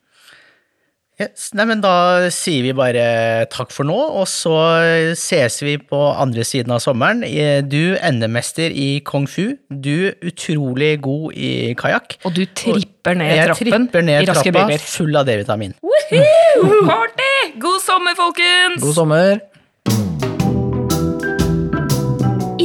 Yes. 1.16 1.46
Nei, 1.56 1.64
men 1.64 1.80
da 1.80 2.28
sier 2.34 2.60
vi 2.66 2.74
bare 2.76 3.46
takk 3.48 3.70
for 3.72 3.88
nå, 3.88 3.94
og 4.20 4.26
så 4.28 4.52
ses 5.16 5.54
vi 5.64 5.78
på 5.80 5.96
andre 6.12 6.44
siden 6.44 6.74
av 6.76 6.82
sommeren. 6.84 7.22
Eh, 7.24 7.62
Du 7.64 7.96
NM-mester 7.96 8.68
i 8.68 9.00
kung 9.00 9.24
fu, 9.30 9.54
du 9.72 10.12
utrolig 10.20 10.98
god 11.00 11.32
i 11.32 11.72
kajakk. 11.78 12.18
Og 12.28 12.34
du 12.36 12.44
tripper 12.44 13.16
ned 13.16 13.32
Jeg 13.32 13.48
trappen 13.48 13.88
tripper 13.88 14.04
ned 14.04 14.26
i 14.26 14.28
raske 14.28 14.52
trappa 14.52 14.76
full 14.84 15.16
av 15.16 15.24
D-vitamin. 15.30 15.72
Woohoo! 15.80 16.82
Party! 16.84 17.32
God 17.64 17.80
sommer, 17.80 18.12
folkens! 18.18 18.82
God 18.84 18.94
sommer! 19.00 19.40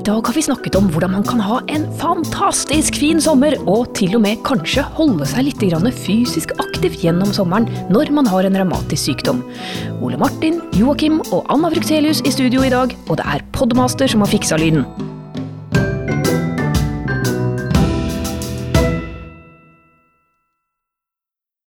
I 0.01 0.03
dag 0.03 0.25
har 0.25 0.33
vi 0.33 0.41
snakket 0.41 0.73
om 0.79 0.87
hvordan 0.89 1.11
man 1.13 1.25
kan 1.29 1.41
ha 1.45 1.59
en 1.69 1.83
fantastisk 1.99 2.95
fin 2.97 3.19
sommer, 3.21 3.53
og 3.69 3.91
til 3.93 4.15
og 4.17 4.23
med 4.23 4.39
kanskje 4.47 4.81
holde 4.97 5.27
seg 5.29 5.45
litt 5.45 5.61
fysisk 5.93 6.55
aktiv 6.57 6.97
gjennom 7.03 7.29
sommeren 7.29 7.69
når 7.93 8.09
man 8.09 8.25
har 8.25 8.49
en 8.49 8.57
revmatisk 8.57 9.11
sykdom. 9.11 9.43
Ole 10.01 10.17
Martin, 10.17 10.57
Joakim 10.73 11.21
og 11.29 11.45
Anna 11.53 11.69
Fruxelius 11.69 12.25
i 12.25 12.33
studio 12.33 12.65
i 12.65 12.73
dag, 12.73 12.97
og 13.09 13.21
det 13.21 13.29
er 13.29 13.45
Podmaster 13.53 14.09
som 14.09 14.25
har 14.25 14.33
fiksa 14.33 14.57
lyden. 14.57 15.10